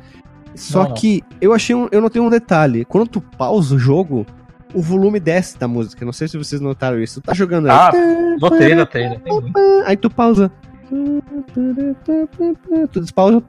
[0.55, 1.37] Só não, que não.
[1.41, 4.25] eu achei um, eu notei um detalhe, quando tu pausa o jogo,
[4.73, 7.21] o volume desce da música, não sei se vocês notaram isso.
[7.21, 7.71] Tu tá jogando aí.
[7.71, 7.91] Ah,
[8.39, 9.31] notei, notei, notei.
[9.85, 10.51] Aí tu pausa.
[12.91, 13.41] Tu despausa.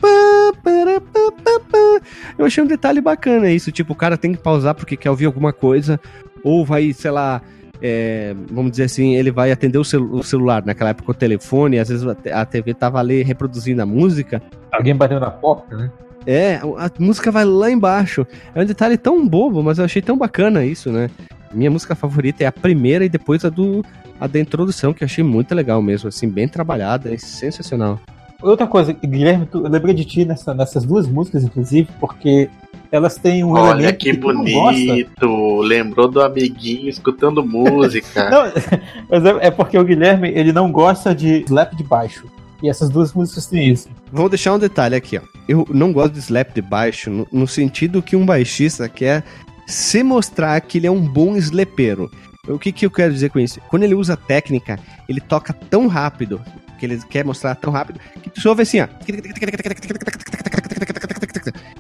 [2.39, 3.73] Eu achei um detalhe bacana isso.
[3.73, 6.01] Tipo, o cara tem que pausar porque quer ouvir alguma coisa.
[6.45, 7.41] Ou vai, sei lá,
[7.81, 11.79] é, vamos dizer assim, ele vai atender o, celu o, celular, naquela época o telefone,
[11.79, 14.41] às vezes a TV tava ali reproduzindo a música.
[14.73, 15.91] Alguém bateu na porta, né?
[16.25, 18.25] É, a música vai lá embaixo.
[18.55, 21.11] É um detalhe tão bobo, mas eu achei tão bacana isso, né?
[21.53, 23.85] Minha música favorita é a primeira e depois a do
[24.21, 27.99] a da introdução, que eu achei muito legal mesmo, assim, bem trabalhada, é sensacional.
[28.41, 32.49] Outra coisa, Guilherme, eu lembrei de ti nessa, nessas duas músicas, inclusive, porque
[32.93, 35.63] elas têm um Olha elemento que, que bonito!
[35.63, 38.29] Lembrou do amiguinho escutando música.
[38.31, 38.43] não,
[39.09, 42.27] mas é, é, porque o Guilherme ele não gosta de slap de baixo.
[42.63, 43.89] E essas duas músicas têm isso.
[44.13, 45.23] Vou deixar um detalhe aqui, ó.
[45.49, 49.25] Eu não gosto de slap de baixo no, no sentido que um baixista quer
[49.67, 52.11] se mostrar que ele é um bom slepeiro.
[52.47, 53.61] O que, que eu quero dizer com isso?
[53.69, 54.79] Quando ele usa técnica,
[55.09, 56.41] ele toca tão rápido,
[56.79, 58.89] que ele quer mostrar tão rápido, que tu ouve assim, ó.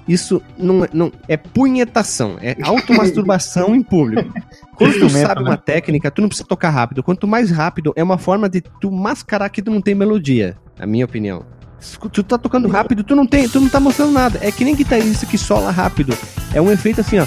[0.06, 4.32] Isso não, é, não é punhetação, é automasturbação em público.
[4.76, 5.62] Quando tu sabe uma né?
[5.64, 7.02] técnica, tu não precisa tocar rápido.
[7.02, 10.86] Quanto mais rápido, é uma forma de tu mascarar que tu não tem melodia, na
[10.86, 11.44] minha opinião.
[12.12, 14.38] Tu tá tocando rápido, tu não tem, tu não tá mostrando nada.
[14.42, 16.16] É que nem guitarrista que sola rápido.
[16.54, 17.26] É um efeito assim, ó.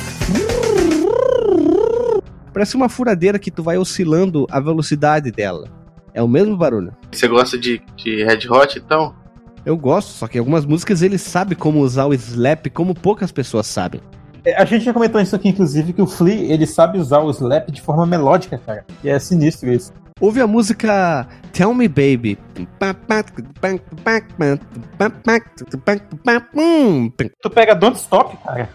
[2.54, 5.68] Parece uma furadeira que tu vai oscilando a velocidade dela.
[6.14, 6.96] É o mesmo barulho.
[7.12, 9.14] Você gosta de, de Red Hot, então?
[9.66, 13.66] Eu gosto, só que algumas músicas ele sabe como usar o slap como poucas pessoas
[13.66, 14.00] sabem.
[14.46, 17.32] É, a gente já comentou isso aqui, inclusive, que o Flea, ele sabe usar o
[17.32, 18.86] slap de forma melódica, cara.
[19.04, 19.92] E é sinistro isso.
[20.22, 22.38] Ouve a música Tell Me Baby.
[27.42, 28.70] Tu pega Don't Stop, cara.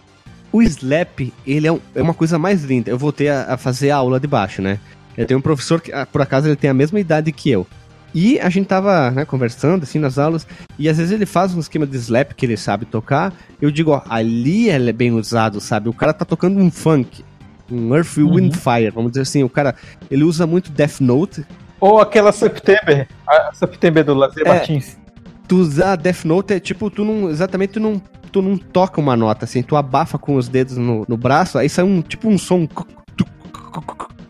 [0.53, 2.91] O slap, ele é, um, é uma coisa mais linda.
[2.91, 4.81] Eu voltei a, a fazer a aula de baixo, né?
[5.17, 7.67] Eu tenho um professor que, ah, por acaso, ele tem a mesma idade que eu.
[8.15, 10.47] E a gente tava né, conversando assim nas aulas,
[10.79, 13.33] e às vezes ele faz um esquema de slap que ele sabe tocar.
[13.61, 15.89] Eu digo, ó, ali ele é bem usado, sabe?
[15.89, 17.25] O cara tá tocando um funk,
[17.71, 18.35] um Earth, uhum.
[18.35, 19.45] Wind, Fire, vamos dizer assim.
[19.45, 19.75] O cara,
[20.11, 21.45] ele usa muito Death Note.
[21.79, 24.99] Ou aquela September, a September do Lazer é, Martins.
[25.47, 29.17] Tu usar Death Note é tipo, tu não, exatamente, tu não, tu não toca uma
[29.17, 32.39] nota, assim, tu abafa com os dedos no, no braço, aí sai um, tipo um
[32.39, 32.69] som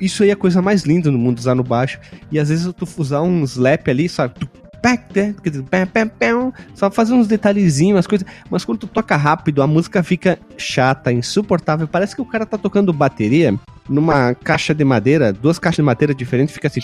[0.00, 1.98] isso aí é a coisa mais linda no mundo usar no baixo.
[2.30, 4.34] E às vezes tu usar um slap ali, sabe?
[6.74, 8.26] Só fazer uns detalhezinhos, as coisas.
[8.50, 11.86] Mas quando tu toca rápido, a música fica chata, insuportável.
[11.86, 13.54] Parece que o cara tá tocando bateria
[13.88, 16.80] numa caixa de madeira, duas caixas de madeira diferentes, fica assim.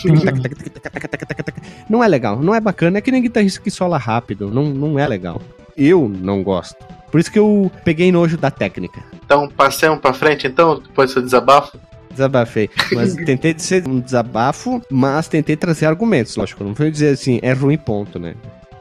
[1.89, 2.99] Não é legal, não é bacana.
[2.99, 4.51] É que nem guitarrista que sola rápido.
[4.51, 5.41] Não, não é legal.
[5.75, 6.75] Eu não gosto.
[7.11, 9.01] Por isso que eu peguei nojo da técnica.
[9.25, 11.77] Então, passemos pra frente, então, depois do seu desabafo
[12.11, 12.69] desabafei.
[12.91, 16.63] Mas tentei ser um desabafo, mas tentei trazer argumentos, lógico.
[16.63, 18.35] Não foi dizer assim, é ruim, ponto, né?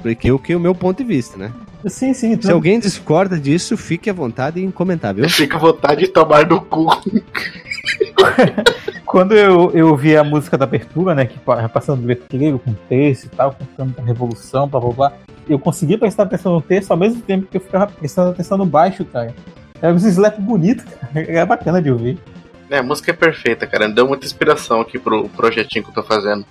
[0.06, 1.50] expliquei o que é o meu ponto de vista, né?
[1.86, 2.40] Sim, sim.
[2.40, 5.28] Se alguém discorda disso, fique à vontade em comentar, viu?
[5.28, 6.86] Fica à vontade de tomar no cu.
[9.04, 12.72] Quando eu, eu vi a música da abertura, né, que pa- passando do letreiro com
[12.88, 15.12] texto e tal, contando da revolução, blá blá blá,
[15.48, 18.66] eu consegui prestar atenção no texto ao mesmo tempo que eu ficava prestando atenção no
[18.66, 19.34] baixo, cara.
[19.80, 21.24] Era um slap bonito, cara.
[21.28, 22.18] Era bacana de ouvir.
[22.70, 23.88] É, a música é perfeita, cara.
[23.88, 26.44] Deu muita inspiração aqui pro projetinho que eu tô fazendo.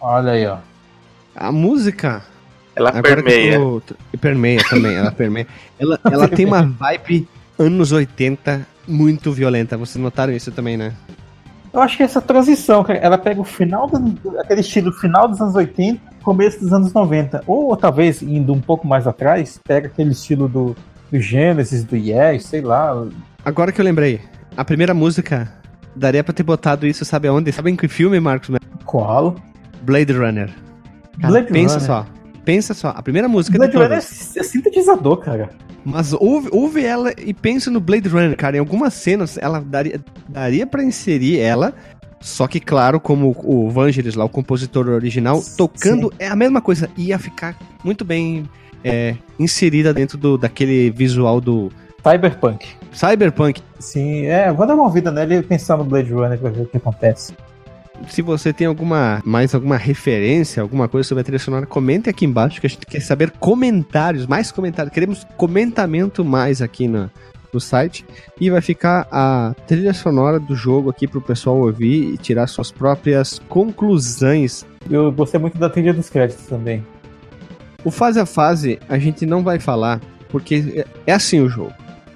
[0.00, 0.58] Olha aí, ó.
[1.34, 2.22] A música.
[2.74, 3.58] Ela Agora permeia.
[3.58, 5.46] tô- e permeia também, ela permeia.
[5.78, 9.76] Ela, ela tem uma vibe anos 80 muito violenta.
[9.76, 10.92] Vocês notaram isso também, né?
[11.72, 15.40] Eu acho que essa transição, cara, ela pega o final do, aquele estilo final dos
[15.40, 17.42] anos 80, começo dos anos 90.
[17.46, 20.76] Ou talvez indo um pouco mais atrás, pega aquele estilo do,
[21.10, 23.06] do Genesis, do Yes, sei lá.
[23.44, 24.20] Agora que eu lembrei,
[24.56, 25.50] a primeira música
[25.94, 27.52] daria pra ter botado isso, sabe aonde?
[27.52, 28.50] Sabe em que filme, Marcos?
[28.84, 29.36] Qual?
[29.82, 30.50] Blade Runner.
[31.20, 31.86] Cara, Blade pensa Runner.
[31.86, 32.06] só.
[32.44, 35.50] Pensa só, a primeira música Blade de Runner é é sintetizador, cara.
[35.84, 38.56] Mas ouve, ouve ela e pensa no Blade Runner, cara.
[38.56, 41.74] Em algumas cenas ela daria, daria para inserir ela.
[42.20, 46.88] Só que, claro, como o Vangelis lá, o compositor original, tocando é a mesma coisa.
[46.96, 48.48] Ia ficar muito bem
[48.84, 51.70] é, inserida dentro do, daquele visual do
[52.02, 52.68] Cyberpunk.
[52.92, 53.60] Cyberpunk.
[53.78, 56.66] Sim, é, vou dar uma ouvida nele e pensar no Blade Runner pra ver o
[56.66, 57.34] que acontece.
[58.08, 62.24] Se você tem alguma mais alguma referência, alguma coisa sobre a trilha sonora, comente aqui
[62.24, 64.92] embaixo que a gente quer saber comentários, mais comentários.
[64.92, 67.10] Queremos comentamento mais aqui na,
[67.52, 68.04] no site.
[68.40, 72.72] E vai ficar a trilha sonora do jogo aqui pro pessoal ouvir e tirar suas
[72.72, 74.64] próprias conclusões.
[74.90, 76.84] Eu gostei muito da trilha dos créditos também.
[77.84, 81.72] O fase a fase a gente não vai falar, porque é- é assim o jogo.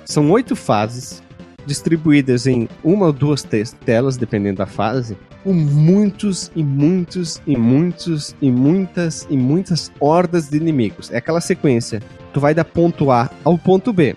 [0.06, 1.22] São oito fases
[1.66, 7.56] distribuídas em uma ou duas te- telas, dependendo da fase, com muitos e muitos e
[7.56, 11.10] muitos e muitas e muitas hordas de inimigos.
[11.10, 12.00] É aquela sequência.
[12.32, 14.14] Tu vai da ponto A ao ponto B.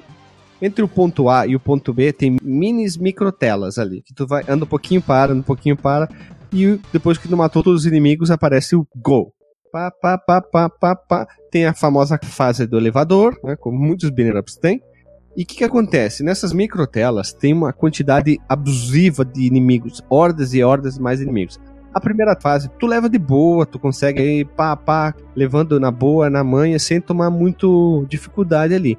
[0.62, 4.44] Entre o ponto A e o ponto B tem minis microtelas ali, que tu vai
[4.48, 6.08] anda um pouquinho para, anda um pouquinho para,
[6.54, 9.34] e depois que tu matou todos os inimigos aparece o Go.
[9.72, 11.28] Pá, pá, pá, pá, pá, pá.
[11.52, 14.82] Tem a famosa fase do elevador, né, como muitos ups têm.
[15.40, 16.22] E o que, que acontece?
[16.22, 21.58] Nessas microtelas tem uma quantidade abusiva de inimigos, hordas e hordas mais inimigos.
[21.94, 26.30] A primeira fase, tu leva de boa, tu consegue aí, pá, pá, levando na boa,
[26.30, 28.98] na manha, sem tomar muito dificuldade ali.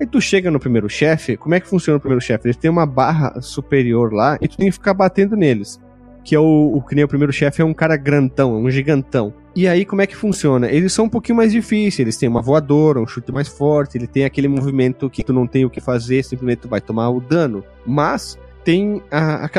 [0.00, 2.46] Aí tu chega no primeiro chefe, como é que funciona o primeiro chefe?
[2.46, 5.78] Eles têm uma barra superior lá e tu tem que ficar batendo neles.
[6.24, 9.34] Que é o, o que nem o primeiro chefe é um cara grandão, um gigantão.
[9.56, 10.70] E aí como é que funciona?
[10.70, 14.06] Eles são um pouquinho mais difíceis, eles têm uma voadora, um chute mais forte, ele
[14.06, 17.22] tem aquele movimento que tu não tem o que fazer, simplesmente tu vai tomar o
[17.22, 17.64] dano.
[17.86, 19.50] Mas tem a, a,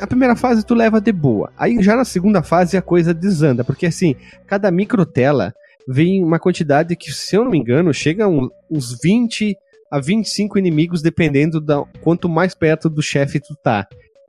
[0.00, 1.52] a primeira fase tu leva de boa.
[1.56, 5.54] Aí já na segunda fase a coisa desanda, porque assim, cada microtela
[5.86, 9.56] vem uma quantidade que, se eu não me engano, chega a um- uns 20
[9.88, 13.86] a 25 inimigos, dependendo da quanto mais perto do chefe tu tá.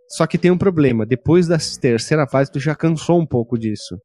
[0.07, 3.99] Só que tem um problema, depois da terceira fase tu já cansou um pouco disso.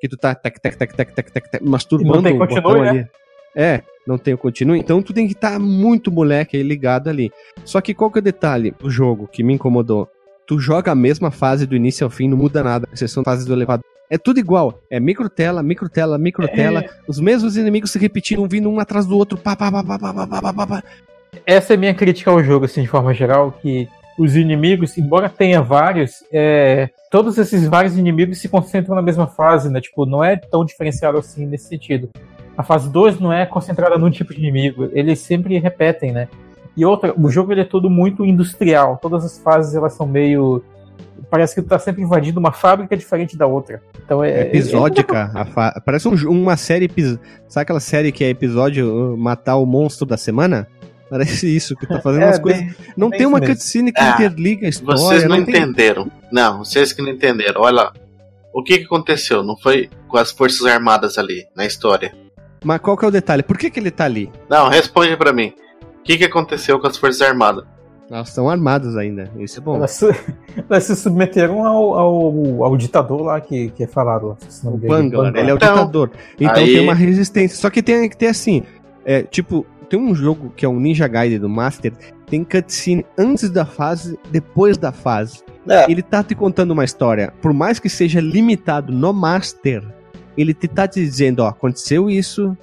[0.00, 2.62] Que tu tá tac, tac, tac, tac, tac, tac, tac, masturbando Não tem o continue,
[2.62, 2.88] botão né?
[2.88, 3.08] ali.
[3.54, 4.78] É, não tem o continue.
[4.78, 7.30] Então tu tem que estar muito moleque aí ligado ali.
[7.64, 10.08] Só que qual que é o detalhe do jogo que me incomodou?
[10.46, 13.52] Tu joga a mesma fase do início ao fim, não muda nada, exceção fases do
[13.52, 13.84] elevador.
[14.08, 14.80] É tudo igual.
[14.90, 16.84] É microtela, microtela, microtela.
[17.06, 19.38] Os mesmos inimigos se repetindo, vindo um atrás do outro.
[19.38, 20.82] Pá, pá, pá, pá, pá, pá, pá, pá, pá.
[21.46, 23.88] Essa é minha crítica ao jogo, assim, de forma geral, que
[24.22, 29.70] os inimigos, embora tenha vários, é, todos esses vários inimigos se concentram na mesma fase,
[29.70, 29.80] né?
[29.80, 32.10] Tipo, não é tão diferenciado assim nesse sentido.
[32.56, 36.28] A fase 2 não é concentrada num tipo de inimigo, eles sempre repetem, né?
[36.76, 40.62] E outra, o jogo ele é todo muito industrial, todas as fases elas são meio
[41.30, 43.80] parece que tu tá sempre invadindo uma fábrica diferente da outra.
[44.04, 45.30] Então é Episódica.
[45.34, 46.90] a fa- Parece um uma série.
[47.48, 50.66] Sabe aquela série que é episódio uh, Matar o Monstro da Semana?
[51.10, 52.76] Parece isso, que tá fazendo É, umas bem- coisas.
[52.96, 53.54] Não bem tem uma mesmo.
[53.54, 54.96] cutscene que Ah, interliga a história.
[55.00, 56.10] Vocês não, tem- entenderam.
[56.30, 57.60] Não, vocês que não entenderam.
[57.62, 57.92] Olha lá.
[58.54, 59.42] O que, que aconteceu?
[59.42, 62.12] Não foi com as Forças Armadas ali, na história.
[62.64, 63.42] Mas qual que é o detalhe?
[63.42, 64.30] Por que, que ele tá ali?
[64.48, 65.52] Não, responde pra mim.
[66.00, 67.64] O que, que aconteceu com as Forças Armadas?
[68.10, 69.30] Elas estão armadas ainda.
[69.38, 69.76] Isso é bom.
[69.76, 70.06] Elas, se-
[70.68, 74.36] elas se submeteram ao, ao, ao ditador lá que, que é falado.
[74.64, 75.28] o Bangla.
[75.28, 76.10] ele é o Então, ditador.
[76.40, 77.56] Então aí- tem uma resistência.
[77.56, 78.64] Só que tem que ter assim.
[79.04, 81.92] É, tipo, tem um jogo que é um Ninja Gaiden do Master.
[82.26, 85.42] Tem cutscene antes da fase, depois da fase.
[85.68, 85.90] É.
[85.90, 87.34] Ele tá te contando uma história.
[87.42, 89.84] Por mais que seja limitado no Master,
[90.38, 92.56] ele te tá te dizendo, ó, aconteceu isso,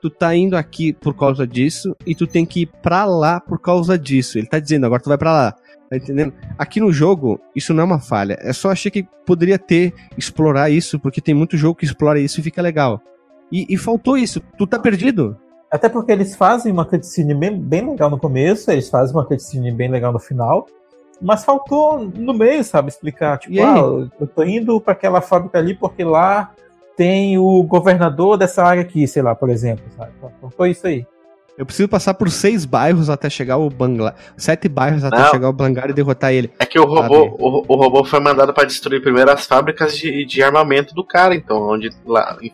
[0.00, 3.58] tu tá indo aqui por causa disso, e tu tem que ir pra lá por
[3.58, 4.38] causa disso.
[4.38, 5.54] Ele tá dizendo, agora tu vai pra lá.
[5.88, 6.34] Tá entendendo?
[6.58, 8.36] Aqui no jogo, isso não é uma falha.
[8.40, 12.40] É só achei que poderia ter, explorar isso, porque tem muito jogo que explora isso
[12.40, 13.00] e fica legal.
[13.50, 14.40] E, e faltou isso.
[14.58, 15.36] Tu tá perdido?
[15.74, 19.72] Até porque eles fazem uma cutscene bem, bem legal no começo, eles fazem uma cutscene
[19.72, 20.68] bem legal no final.
[21.20, 23.38] Mas faltou no meio, sabe, explicar.
[23.38, 26.52] Tipo, ah, eu tô indo para aquela fábrica ali porque lá
[26.96, 29.84] tem o governador dessa área aqui, sei lá, por exemplo.
[29.96, 30.12] Sabe?
[30.40, 31.04] Faltou isso aí.
[31.58, 34.14] Eu preciso passar por seis bairros até chegar o Bangla.
[34.36, 35.30] Sete bairros até Não.
[35.30, 36.52] chegar o Bangar e derrotar ele.
[36.56, 40.24] É que o robô, o, o, robô foi mandado para destruir primeiro as fábricas de,
[40.24, 42.50] de armamento do cara, então, onde lá em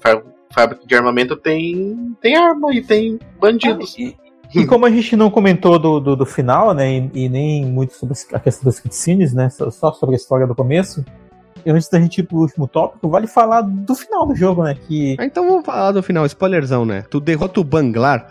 [0.52, 3.96] fábrica de armamento tem, tem arma e tem bandidos.
[3.98, 4.16] Ah, e,
[4.62, 7.94] e, como a gente não comentou do, do, do final, né, e, e, nem muito
[7.94, 11.04] sobre a questão das cutscenes, né, só sobre a história do começo,
[11.66, 14.76] antes da gente ir pro último tópico, vale falar do final do jogo, né?
[14.86, 15.16] Que...
[15.18, 17.02] Ah, então vamos falar do final, spoilerzão, né?
[17.10, 18.28] Tu derrota o Banglar.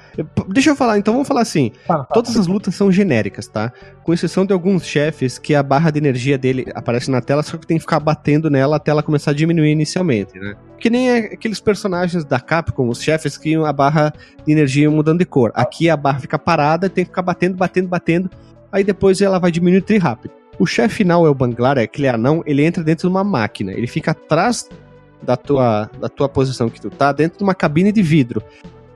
[0.47, 1.71] Deixa eu falar, então vamos falar assim.
[1.85, 3.71] Fala, fala, Todas as lutas são genéricas, tá?
[4.03, 7.57] Com exceção de alguns chefes que a barra de energia dele aparece na tela, só
[7.57, 10.55] que tem que ficar batendo nela até ela começar a diminuir inicialmente, né?
[10.79, 14.13] Que nem aqueles personagens da Capcom, os chefes que a barra
[14.45, 15.51] de energia mudando de cor.
[15.53, 18.29] Aqui a barra fica parada e tem que ficar batendo, batendo, batendo.
[18.71, 20.38] Aí depois ela vai diminuir rápido.
[20.59, 23.71] O chefe final é o Banglar, é aquele anão, ele entra dentro de uma máquina.
[23.71, 24.69] Ele fica atrás
[25.23, 28.43] da tua, da tua posição que tu tá, dentro de uma cabine de vidro.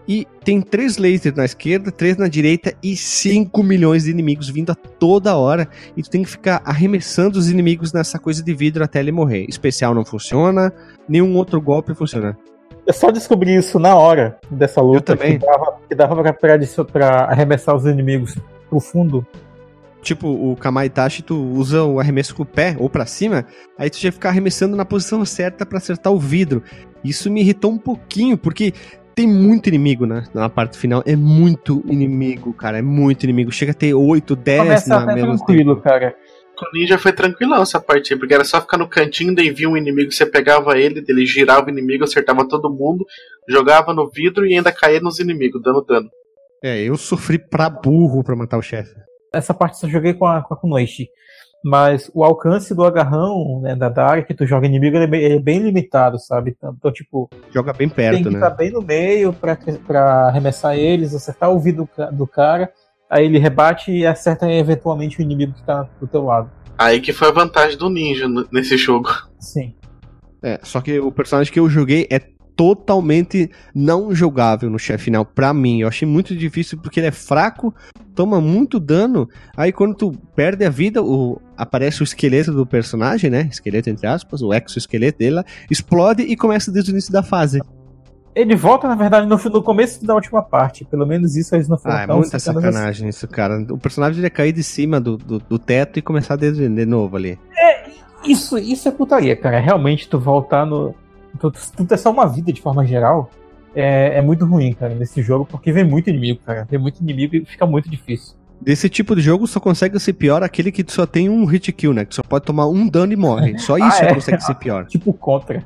[0.05, 4.74] E tem três lasers na esquerda, três na direita e 5 milhões de inimigos vindo
[4.74, 5.70] a toda hora.
[5.95, 9.45] E tu tem que ficar arremessando os inimigos nessa coisa de vidro até ele morrer.
[9.47, 10.74] Especial não funciona,
[11.07, 12.38] nenhum outro golpe funciona.
[12.86, 15.14] Eu só descobri isso na hora dessa luta.
[15.14, 15.39] Eu também.
[15.39, 18.38] Que dava, que dava pra, pra, pra arremessar os inimigos
[18.70, 19.26] pro fundo
[20.04, 23.45] tipo, o Kamaitachi, tu usa o arremesso com o pé ou para cima,
[23.78, 26.62] aí tu já ficar arremessando na posição certa para acertar o vidro.
[27.04, 28.74] Isso me irritou um pouquinho, porque
[29.16, 31.04] tem muito inimigo né, na parte final.
[31.06, 32.80] É muito inimigo, cara.
[32.80, 33.51] É muito inimigo.
[33.51, 35.84] Chega a ter 8, 10 Começa na mesma tranquilo, tempo.
[35.84, 36.16] cara.
[36.56, 39.68] Com o Ninja foi tranquilão essa parte, porque era só ficar no cantinho, daí via
[39.68, 43.04] um inimigo, você pegava ele, ele girava o inimigo, acertava todo mundo,
[43.49, 46.10] jogava no vidro e ainda caía nos inimigos, dando dano.
[46.64, 49.03] É, eu sofri pra burro pra matar o chefe
[49.34, 51.09] essa parte só joguei com a, com a Kunoichi.
[51.65, 55.07] Mas o alcance do agarrão, né, da, da área que tu joga inimigo, ele é,
[55.07, 56.55] bem, ele é bem limitado, sabe?
[56.57, 57.29] Então, tipo.
[57.51, 58.36] Joga bem perto, tem que né?
[58.36, 59.57] estar tá bem no meio pra,
[59.88, 62.69] pra arremessar eles, acertar o ouvido do cara.
[63.09, 66.51] Aí ele rebate e acerta eventualmente o inimigo que tá do teu lado.
[66.77, 69.09] Aí que foi a vantagem do ninja nesse jogo.
[69.39, 69.73] Sim.
[70.41, 72.19] É, só que o personagem que eu joguei é
[72.56, 75.82] totalmente não jogável no chefe final, pra mim.
[75.82, 77.74] Eu achei muito difícil porque ele é fraco,
[78.16, 79.28] toma muito dano.
[79.56, 83.47] Aí quando tu perde a vida, o, aparece o esqueleto do personagem, né?
[83.51, 87.62] Esqueleto entre aspas, o exoesqueleto dele, explode e começa desde o início da fase.
[88.36, 90.84] Ele volta, na verdade, no, no começo da última parte.
[90.86, 93.64] Pelo menos isso eles não foram ah, é muita sacanagem isso, cara.
[93.70, 97.16] O personagem ia cair de cima do, do, do teto e começar desde de novo
[97.16, 97.38] ali.
[97.56, 97.89] É,
[98.26, 99.60] isso, isso é putaria, cara.
[99.60, 100.95] Realmente, tu voltar no,
[101.39, 103.29] tu, tu ter só uma vida de forma geral
[103.75, 106.67] é, é muito ruim, cara, nesse jogo, porque vem muito inimigo, cara.
[106.69, 108.36] Vem muito inimigo e fica muito difícil.
[108.61, 111.93] Desse tipo de jogo só consegue ser pior aquele que só tem um hit kill,
[111.93, 112.05] né?
[112.05, 113.57] Que só pode tomar um dano e morre.
[113.59, 114.13] Só isso ah, é?
[114.13, 114.86] consegue ser pior.
[114.86, 115.65] tipo contra.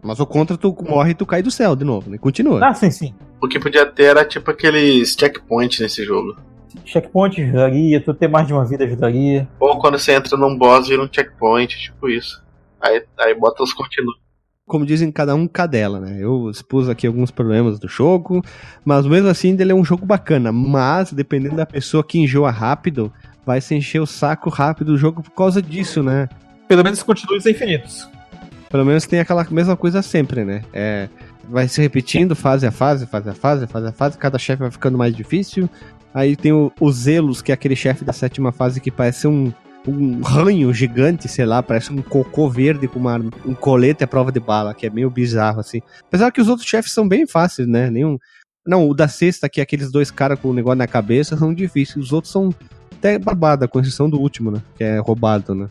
[0.00, 2.18] Mas o contra tu morre e tu cai do céu de novo, né?
[2.18, 2.64] Continua.
[2.64, 3.12] Ah, sim, sim.
[3.40, 6.36] O que podia ter era tipo aqueles checkpoints nesse jogo.
[6.84, 9.48] Checkpoint ajudaria, tu ter mais de uma vida ajudaria.
[9.58, 12.44] Ou quando você entra num boss vira um checkpoint, tipo isso.
[12.80, 14.16] Aí, aí bota os continuos
[14.66, 16.16] como dizem, cada um cadela, né?
[16.18, 18.42] Eu expus aqui alguns problemas do jogo,
[18.84, 20.50] mas mesmo assim ele é um jogo bacana.
[20.50, 23.12] Mas, dependendo da pessoa que enjoa rápido,
[23.44, 26.28] vai se encher o saco rápido do jogo por causa disso, né?
[26.66, 28.08] Pelo menos continua os infinitos.
[28.68, 30.64] Pelo menos tem aquela mesma coisa sempre, né?
[30.72, 31.08] É,
[31.48, 34.70] vai se repetindo fase a fase, fase a fase, fase a fase, cada chefe vai
[34.70, 35.70] ficando mais difícil.
[36.12, 39.52] Aí tem o, o Zelos, que é aquele chefe da sétima fase que parece um
[39.86, 44.32] um ranho gigante, sei lá, parece um cocô verde com uma, um colete à prova
[44.32, 45.80] de bala, que é meio bizarro, assim.
[46.06, 47.90] Apesar que os outros chefes são bem fáceis, né?
[47.90, 48.18] Nenhum.
[48.66, 51.54] Não, o da sexta, que é aqueles dois caras com o negócio na cabeça, são
[51.54, 52.06] difíceis.
[52.06, 52.52] Os outros são
[52.98, 54.62] até barbada, com exceção do último, né?
[54.76, 55.68] Que é roubado, né?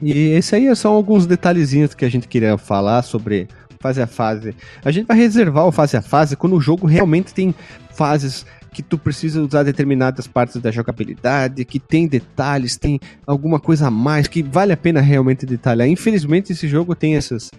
[0.00, 3.48] E esse aí são alguns detalhezinhos que a gente queria falar sobre
[3.80, 4.54] fase a fase.
[4.84, 7.54] A gente vai reservar o fase a fase quando o jogo realmente tem
[7.90, 13.88] fases que tu precisa usar determinadas partes da jogabilidade, que tem detalhes, tem alguma coisa
[13.88, 15.88] a mais, que vale a pena realmente detalhar.
[15.88, 17.50] Infelizmente, esse jogo tem essas,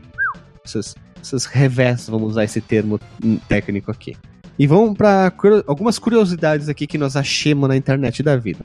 [0.64, 2.99] essas, essas revés, vamos usar esse termo
[3.47, 4.16] técnico aqui.
[4.57, 5.32] E vamos para
[5.66, 8.60] algumas curiosidades aqui que nós achamos na internet da vida.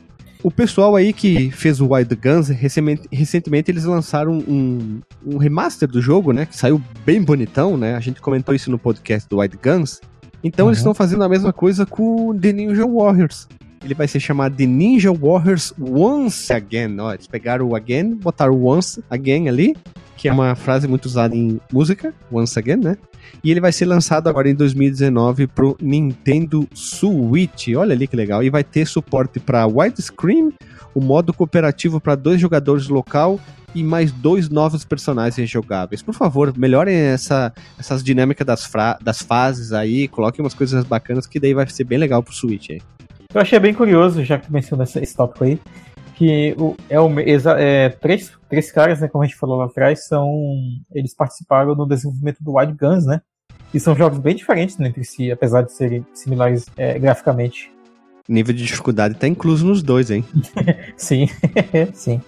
[0.44, 5.88] O pessoal aí que fez o Wild Guns, recentemente, recentemente eles lançaram um, um, remaster
[5.88, 6.44] do jogo, né?
[6.44, 7.94] Que saiu bem bonitão, né?
[7.94, 10.02] A gente comentou isso no podcast do Wild Guns.
[10.44, 10.70] Então uhum.
[10.70, 13.48] eles estão fazendo a mesma coisa com The Ninja Warriors.
[13.82, 17.00] Ele vai ser chamado The Ninja Warriors Once Again.
[17.00, 19.74] Ó, eles pegaram o Again, botaram o Once Again ali.
[20.16, 22.96] que é uma frase muito usada em música, once again, né?
[23.42, 27.68] E ele vai ser lançado agora em 2019 pro Nintendo Switch.
[27.76, 28.42] Olha ali que legal.
[28.42, 30.52] E vai ter suporte para widescreen,
[30.94, 33.38] o modo cooperativo para dois jogadores local
[33.74, 36.02] e mais dois novos personagens jogáveis.
[36.02, 38.70] Por favor, melhorem essa, essas dinâmicas das,
[39.02, 42.70] das fases aí, coloquem umas coisas bacanas que daí vai ser bem legal pro Switch
[42.70, 42.80] aí.
[43.34, 45.58] Eu achei bem curioso, já que mencionou esse tópico aí,
[46.14, 47.10] que o, é, o,
[47.58, 50.30] é, três, três caras, né, como a gente falou lá atrás, são
[50.92, 53.20] eles participaram no desenvolvimento do Wild Guns, né?
[53.72, 57.72] E são jogos bem diferentes né, entre si, apesar de serem similares é, graficamente.
[58.28, 60.24] Nível de dificuldade tá incluso nos dois, hein?
[60.96, 61.28] sim,
[61.92, 62.22] sim.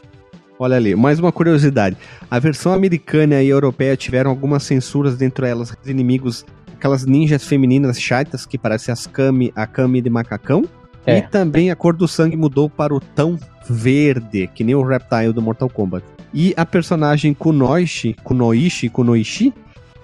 [0.59, 1.97] Olha ali, mais uma curiosidade.
[2.31, 8.47] A versão americana e europeia tiveram algumas censuras dentro delas, inimigos, aquelas ninjas femininas chatas
[8.47, 10.65] que parecem as Kami, a Kami de macacão.
[11.05, 11.19] É.
[11.19, 13.39] E também a cor do sangue mudou para o tão
[13.69, 16.05] verde, que nem o Reptile do Mortal Kombat.
[16.33, 19.55] E a personagem Kunoichi, Kunoichi, Kunoichi,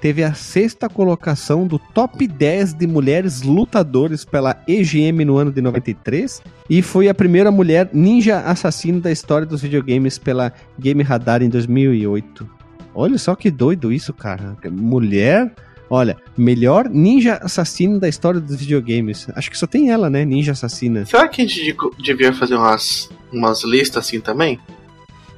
[0.03, 5.63] teve a sexta colocação do top 10 de mulheres lutadores pela EGM no ano de
[5.63, 11.41] 93 e foi a primeira mulher ninja assassino da história dos videogames pela Game Radar
[11.41, 12.51] em 2008.
[12.93, 14.57] Olha só que doido isso, cara.
[14.73, 15.55] Mulher,
[15.89, 19.29] olha, melhor ninja assassino da história dos videogames.
[19.37, 20.25] Acho que só tem ela, né?
[20.25, 21.07] Ninja assassina.
[21.07, 24.59] Será que a gente devia fazer umas, umas listas assim também?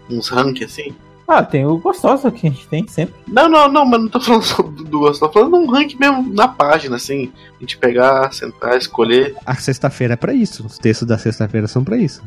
[0.09, 0.95] Uns rankings assim?
[1.27, 3.14] Ah, tem o gostoso que a gente tem sempre.
[3.27, 5.95] Não, não, não, mas não tô falando só do, do gostoso, tô falando um rank
[5.99, 7.33] mesmo na página, assim.
[7.57, 9.35] A gente pegar, sentar, escolher.
[9.47, 10.66] A sexta-feira é pra isso.
[10.66, 12.22] Os textos da sexta-feira são pra isso.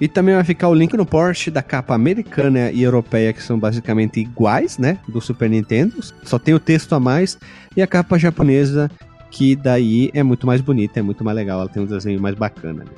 [0.00, 3.58] E também vai ficar o link no Porsche da capa americana e europeia, que são
[3.58, 4.98] basicamente iguais, né?
[5.06, 5.96] Do Super Nintendo.
[6.24, 7.38] Só tem o texto a mais.
[7.76, 8.90] E a capa japonesa,
[9.30, 11.60] que daí é muito mais bonita, é muito mais legal.
[11.60, 12.82] Ela tem um desenho mais bacana.
[12.82, 12.90] Né?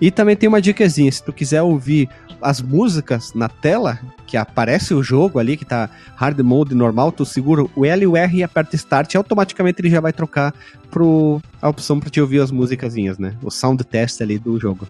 [0.00, 2.08] E também tem uma dicasinha, se tu quiser ouvir
[2.42, 7.24] as músicas na tela, que aparece o jogo ali, que tá hard mode normal, tu
[7.24, 10.54] segura o L e o R e aperta start, e automaticamente ele já vai trocar
[10.90, 13.34] pro a opção para te ouvir as musicazinhas, né?
[13.42, 14.86] O sound test ali do jogo.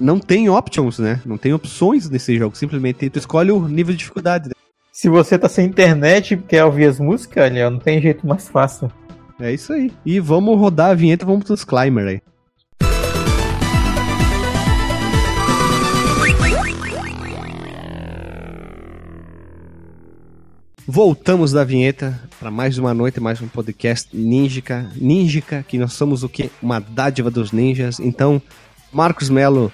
[0.00, 1.20] Não tem options, né?
[1.26, 4.48] Não tem opções nesse jogo, simplesmente tu escolhe o nível de dificuldade.
[4.48, 4.54] Né?
[4.92, 8.48] Se você tá sem internet e quer ouvir as músicas, ali, não tem jeito mais
[8.48, 8.90] fácil.
[9.40, 9.92] É isso aí.
[10.04, 12.20] E vamos rodar a vinheta, vamos pros climbers aí.
[20.90, 26.22] Voltamos da vinheta para mais uma noite, mais um podcast Ninjica, Ninjica, que nós somos
[26.22, 26.50] o que?
[26.62, 28.00] Uma dádiva dos ninjas.
[28.00, 28.40] Então,
[28.90, 29.70] Marcos Melo,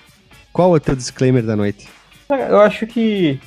[0.53, 1.89] qual é o teu disclaimer da noite?
[2.29, 3.39] Eu acho que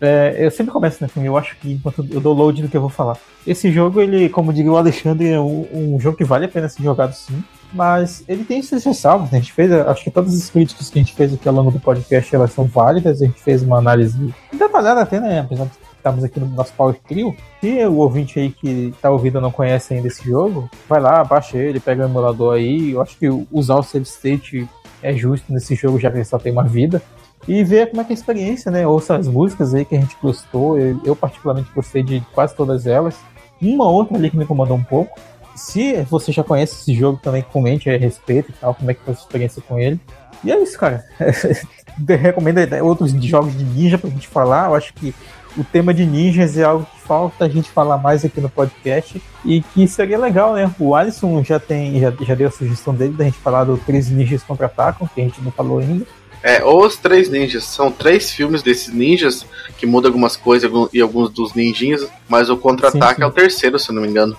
[0.00, 2.80] é, eu sempre começo né, eu acho que enquanto eu dou load do que eu
[2.80, 3.18] vou falar.
[3.44, 6.68] Esse jogo, ele, como diria o Alexandre, é um, um jogo que vale a pena
[6.68, 9.32] ser jogado sim, mas ele tem seus ressalvos.
[9.32, 9.38] Né?
[9.38, 11.72] A gente fez, acho que todas as críticas que a gente fez aqui ao longo
[11.72, 13.20] do podcast elas são válidas.
[13.20, 15.40] A gente fez uma análise detalhada até, né?
[15.40, 17.34] Apesar de estamos aqui no nosso Power Trio.
[17.60, 21.58] Se o ouvinte aí que está ouvindo não conhece ainda esse jogo, vai lá, baixa
[21.58, 22.92] ele, pega o emulador aí.
[22.92, 24.68] Eu acho que usar o save state
[25.02, 27.02] é justo nesse jogo, já que ele só tem uma vida.
[27.48, 28.86] E ver como é que é a experiência, né?
[28.86, 30.78] Ouça as músicas aí que a gente gostou.
[30.78, 33.16] Eu, eu particularmente gostei de quase todas elas.
[33.60, 35.18] Uma outra ali que me incomodou um pouco.
[35.56, 39.00] Se você já conhece esse jogo também, comente a respeito e tal, como é que
[39.00, 40.00] foi a sua experiência com ele.
[40.44, 41.04] E é isso, cara.
[42.20, 44.68] Recomendo outros jogos de ninja pra gente falar.
[44.68, 45.14] Eu acho que
[45.56, 49.20] o tema de ninjas é algo que falta a gente falar mais aqui no podcast
[49.44, 50.70] e que seria legal, né?
[50.78, 54.10] O Alisson já tem, já, já deu a sugestão dele da gente falar do Três
[54.10, 56.06] Ninjas Contra-Atacam, que a gente não falou ainda.
[56.42, 57.64] É, Os Três Ninjas.
[57.64, 59.46] São três filmes desses ninjas
[59.78, 63.90] que mudam algumas coisas e alguns dos ninjinhas, mas o Contra-Ataque é o terceiro, se
[63.90, 64.36] eu não me engano.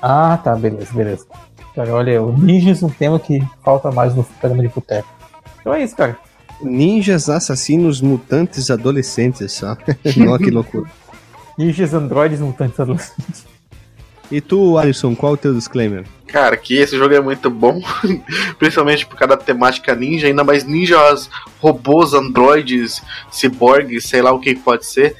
[0.00, 1.26] Ah, tá, beleza, beleza.
[1.74, 5.08] Cara, olha, o Ninjas é um tema que falta mais no programa de boteco.
[5.60, 6.16] Então é isso, cara.
[6.64, 9.76] Ninjas assassinos mutantes adolescentes, só.
[10.16, 10.90] Nossa, que loucura.
[11.56, 13.46] Ninjas androides mutantes adolescentes.
[14.30, 16.04] E tu, Alisson, qual é o teu disclaimer?
[16.26, 17.80] Cara, que esse jogo é muito bom,
[18.58, 24.40] principalmente por causa da temática ninja, ainda mais ninjas, robôs, androides, ciborgues, sei lá o
[24.40, 25.14] que pode ser.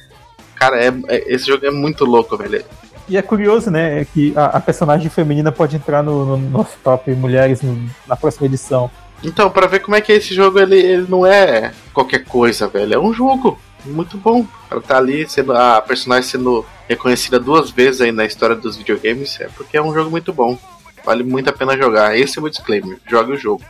[0.56, 2.64] Cara, é, é, esse jogo é muito louco, velho.
[3.08, 6.76] E é curioso, né, é que a, a personagem feminina pode entrar no, no nosso
[6.82, 7.78] top mulheres no,
[8.08, 8.90] na próxima edição.
[9.24, 12.68] Então, para ver como é que é esse jogo, ele, ele não é qualquer coisa,
[12.68, 12.94] velho.
[12.94, 14.46] É um jogo muito bom.
[14.70, 19.40] Ela tá ali sendo a personagem sendo reconhecida duas vezes aí na história dos videogames,
[19.40, 20.58] é porque é um jogo muito bom.
[21.04, 22.16] Vale muito a pena jogar.
[22.16, 22.98] Esse é o meu disclaimer.
[23.08, 23.62] Jogue o jogo.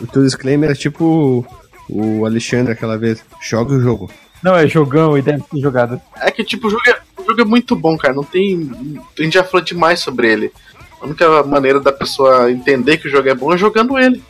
[0.00, 1.44] O teu disclaimer é tipo
[1.88, 3.24] o Alexandre aquela vez.
[3.42, 4.10] Joga o jogo.
[4.42, 6.00] Não, é jogão e deve ser jogado.
[6.16, 8.14] É que tipo, o jogo é, o jogo é muito bom, cara.
[8.14, 8.70] Não tem.
[9.18, 10.52] A gente já falou demais sobre ele.
[11.00, 14.22] A única maneira da pessoa entender que o jogo é bom é jogando ele.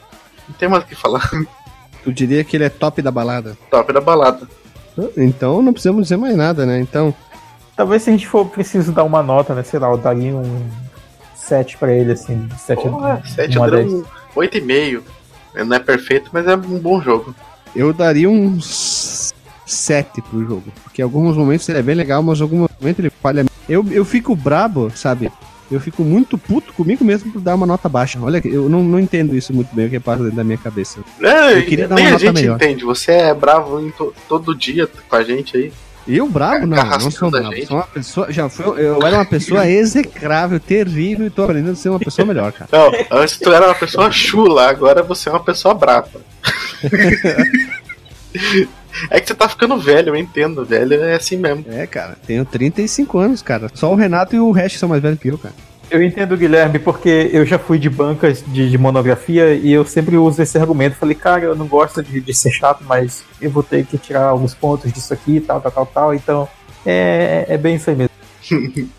[0.48, 1.28] Não tem mais o que falar.
[2.02, 3.56] Tu diria que ele é top da balada?
[3.70, 4.48] Top da balada.
[5.16, 6.80] Então não precisamos dizer mais nada, né?
[6.80, 7.14] Então,
[7.78, 9.62] Talvez se a gente for preciso dar uma nota, né?
[9.62, 10.68] Sei lá, eu daria um
[11.36, 12.48] 7 pra ele, assim.
[12.58, 15.02] 7 Porra, 7 eu daria um 8,5.
[15.64, 17.32] Não é perfeito, mas é um bom jogo.
[17.76, 20.64] Eu daria um 7 pro jogo.
[20.82, 23.44] Porque em alguns momentos ele é bem legal, mas em alguns momentos ele falha.
[23.68, 25.30] Eu, eu fico brabo, sabe?
[25.70, 28.18] Eu fico muito puto comigo mesmo por dar uma nota baixa.
[28.20, 31.00] Olha, eu não, não entendo isso muito bem, o que passa dentro da minha cabeça.
[31.20, 32.56] É, eu queria dar uma nota a gente melhor.
[32.56, 32.84] entende.
[32.84, 35.72] Você é bravo to, todo dia com a gente aí.
[36.06, 36.66] Eu bravo?
[36.66, 37.66] Não, não sou bravo.
[37.66, 41.76] Sou uma pessoa, já fui, eu era uma pessoa execrável, terrível e tô aprendendo a
[41.76, 42.70] ser uma pessoa melhor, cara.
[42.72, 42.90] Não,
[43.20, 46.22] antes tu era uma pessoa chula, agora você é uma pessoa brava.
[49.10, 50.64] É que você tá ficando velho, eu entendo.
[50.64, 51.64] Velho é assim mesmo.
[51.68, 52.16] É, cara.
[52.26, 53.70] Tenho 35 anos, cara.
[53.74, 55.54] Só o Renato e o resto são mais velhos que eu, cara.
[55.90, 60.18] Eu entendo, Guilherme, porque eu já fui de bancas de, de, monografia e eu sempre
[60.18, 60.96] uso esse argumento.
[60.96, 64.24] Falei, cara, eu não gosto de, de, ser chato, mas eu vou ter que tirar
[64.24, 66.14] alguns pontos disso aqui, tal, tal, tal, tal.
[66.14, 66.48] Então,
[66.84, 68.10] é, é bem isso aí mesmo.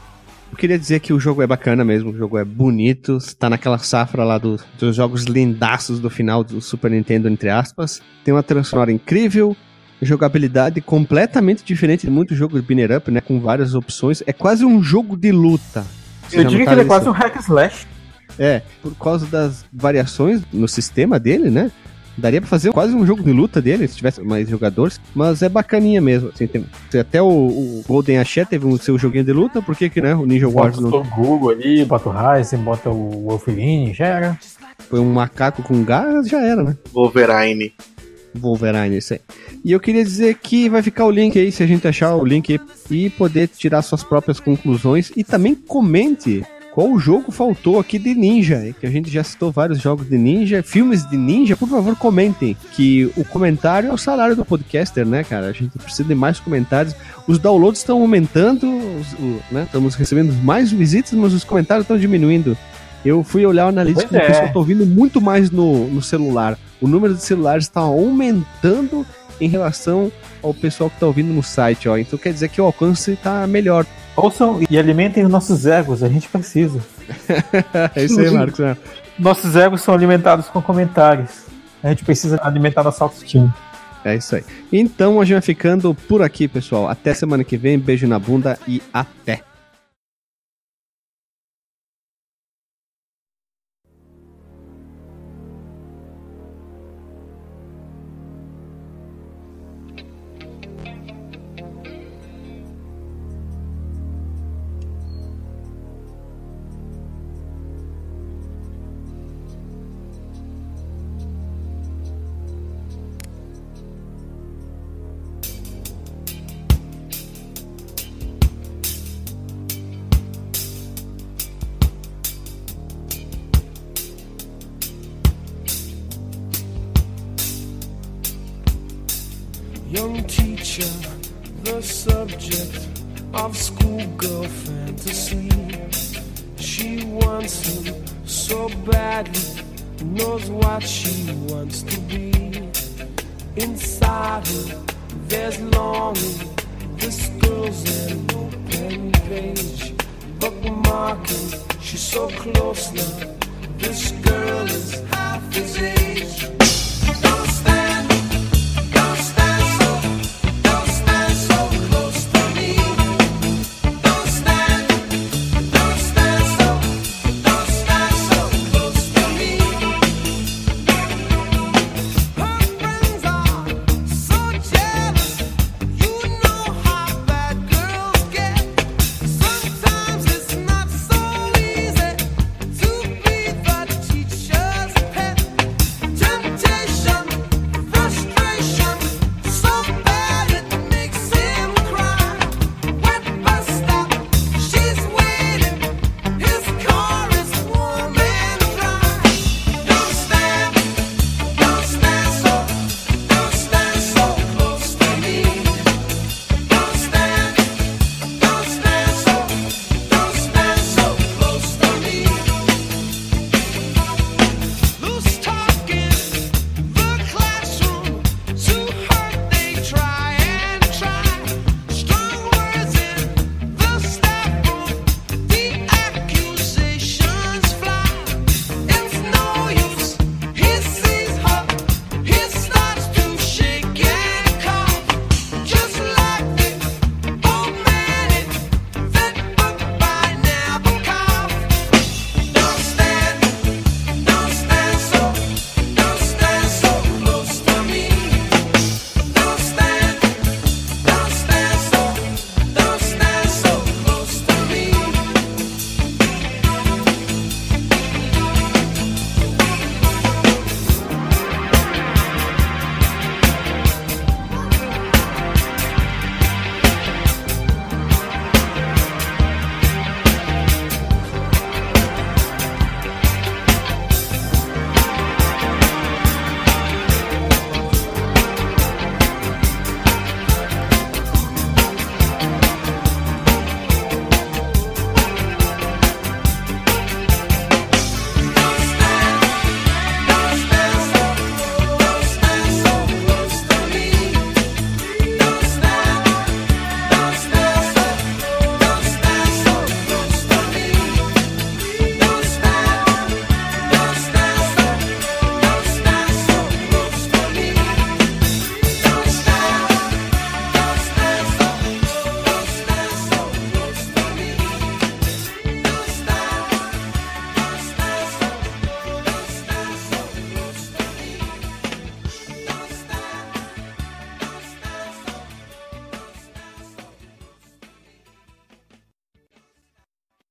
[0.51, 3.77] eu queria dizer que o jogo é bacana mesmo, o jogo é bonito, está naquela
[3.77, 8.01] safra lá do, dos jogos lindaços do final do Super Nintendo, entre aspas.
[8.23, 9.55] Tem uma trilha sonora incrível,
[10.01, 13.21] jogabilidade completamente diferente de muitos jogos de binner up, né?
[13.21, 14.23] Com várias opções.
[14.25, 15.85] É quase um jogo de luta.
[16.31, 17.87] Eu diria que ele é quase um hack slash.
[18.37, 21.71] É, por causa das variações no sistema dele, né?
[22.17, 25.47] Daria pra fazer quase um jogo de luta dele, se tivesse mais jogadores, mas é
[25.47, 26.29] bacaninha mesmo.
[26.29, 26.65] Assim, tem,
[26.99, 30.13] até o, o Golden Axé teve o seu joguinho de luta, por que que, né,
[30.13, 30.89] o Ninja Wars não...
[30.89, 34.39] o Google ali, bota o Ryzen, bota o Wolverine, já era.
[34.89, 36.75] Foi um macaco com garras, já era, né?
[36.91, 37.73] Wolverine.
[38.35, 39.19] Wolverine, isso aí.
[39.63, 42.25] E eu queria dizer que vai ficar o link aí, se a gente achar o
[42.25, 42.59] link
[42.89, 45.11] e poder tirar suas próprias conclusões.
[45.15, 49.79] E também comente qual jogo faltou aqui de ninja, que a gente já citou vários
[49.79, 54.35] jogos de ninja, filmes de ninja, por favor comentem, que o comentário é o salário
[54.35, 55.47] do podcaster, né, cara?
[55.47, 56.95] A gente precisa de mais comentários.
[57.27, 59.63] Os downloads estão aumentando, os, o, né?
[59.63, 62.57] Estamos recebendo mais visitas, mas os comentários estão diminuindo.
[63.03, 66.57] Eu fui olhar o analítico e o pessoal tá ouvindo muito mais no, no celular.
[66.81, 69.05] O número de celulares está aumentando
[69.39, 70.11] em relação
[70.43, 71.97] ao pessoal que está ouvindo no site, ó.
[71.97, 73.85] Então quer dizer que o alcance está melhor.
[74.15, 76.79] Ouçam e alimentem os nossos egos, a gente precisa.
[77.95, 78.59] é isso aí, Marcos.
[78.59, 78.75] Né?
[79.17, 81.45] Nossos egos são alimentados com comentários.
[81.81, 83.53] A gente precisa alimentar nossa autoestima.
[84.03, 84.43] É isso aí.
[84.71, 86.89] Então a gente vai ficando por aqui, pessoal.
[86.89, 87.77] Até semana que vem.
[87.77, 89.41] Beijo na bunda e até.